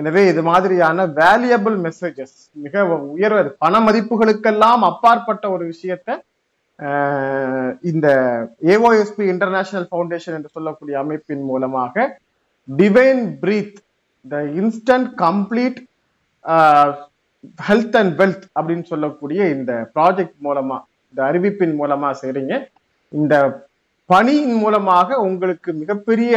[0.00, 2.84] எனவே இது மாதிரியான வேல்யூபிள் மெசேஜஸ் மிக
[3.14, 6.18] உயர் பண மதிப்புகளுக்கெல்லாம் அப்பாற்பட்ட ஒரு விஷயத்த
[7.90, 8.08] இந்த
[8.74, 12.06] ஏஓஎஸ்பி இன்டர்நேஷனல் ஃபவுண்டேஷன் என்று சொல்லக்கூடிய அமைப்பின் மூலமாக
[12.68, 13.78] divine breath
[14.26, 15.80] the instant complete
[17.68, 20.78] health and wealth அப்படின்னு சொல்லக்கூடிய இந்த ப்ராஜெக்ட் மூலமா
[21.12, 22.54] இந்த அறிவிப்பின் மூலமா செய்றீங்க.
[23.12, 23.34] இந்த
[24.10, 26.34] பணியின் மூலமாக உங்களுக்கு மிகப்பெரிய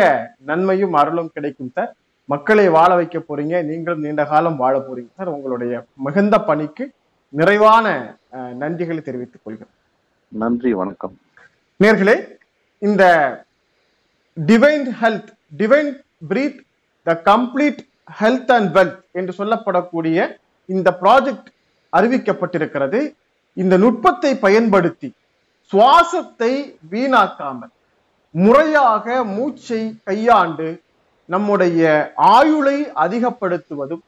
[0.49, 1.91] நன்மையும் அருளும் கிடைக்கும் சார்.
[2.31, 5.09] மக்களை வாழ வைக்க போறீங்க நீங்களும் நீண்ட காலம் வாழ போறீங்க.
[5.17, 5.73] சார் உங்களுடைய
[6.05, 6.83] மிகுந்த பணிக்கு
[7.39, 7.87] நிறைவான
[8.61, 9.73] நன்றிகளை தெரிவித்துக் கொள்கிறேன்.
[10.41, 11.15] நன்றி வணக்கம்.
[11.83, 12.15] நேர்களே
[12.87, 13.03] இந்த
[14.37, 15.31] divine health
[15.61, 15.91] divine
[16.29, 16.61] breath
[17.07, 17.81] the complete
[18.19, 20.17] health and wealth என்று சொல்லப்படக்கூடிய
[20.75, 21.49] இந்த ப்ராஜெக்ட்
[21.97, 23.01] அறிவிக்கப்பட்டிருக்கிறது.
[23.63, 25.09] இந்த நுட்பத்தை பயன்படுத்தி
[25.71, 26.53] சுவாசத்தை
[26.91, 27.73] வீணாக்காமல்
[28.31, 30.67] முறையாக மூச்சை கையாண்டு
[31.25, 34.03] நம்முடைய ஆயுளை அதிகப்படுத்துவதும்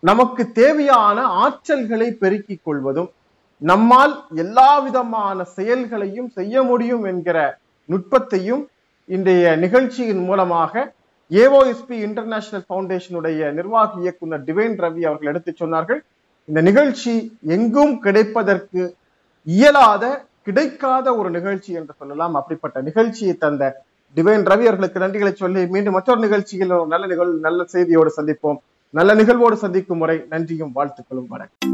[0.00, 3.10] நமக்கு தேவையான ஆற்றல்களை பெருக்கிக் கொள்வதும்
[3.58, 8.68] நம்மால் எல்லா விதமான செயல்களையும் செய்ய முடியும் என்கிற நுட்பத்தையும்
[9.04, 10.94] இன்றைய நிகழ்ச்சியின் மூலமாக
[11.30, 16.00] ஏஓஎஸ்பி இன்டர்நேஷனல் ஃபவுண்டேஷனுடைய நிர்வாக இயக்குனர் டிவைன் ரவி அவர்கள் எடுத்துச் சொன்னார்கள்.
[16.44, 18.96] இந்த நிகழ்ச்சி எங்கும் கிடைப்பதற்கு
[19.42, 22.34] இயலாத கிடைக்காத ஒரு நிகழ்ச்சி என்று சொல்லலாம்.
[22.34, 23.84] அப்படிப்பட்ட நிகழ்ச்சியை தந்த
[24.16, 28.56] டிவைன் ரவி அவர்களுக்கு நன்றிகளை சொல்லி மீண்டும் மற்றொரு நிகழ்ச்சியில் ஒரு நல்ல நிகழ்வு நல்ல செய்தியோடு சந்திப்போம்.
[28.90, 30.26] நல்ல நிகழ்வோடு சந்திக்கும் முறை.
[30.28, 31.72] நன்றியும் வாழ்த்துக்களும் வணக்கம்.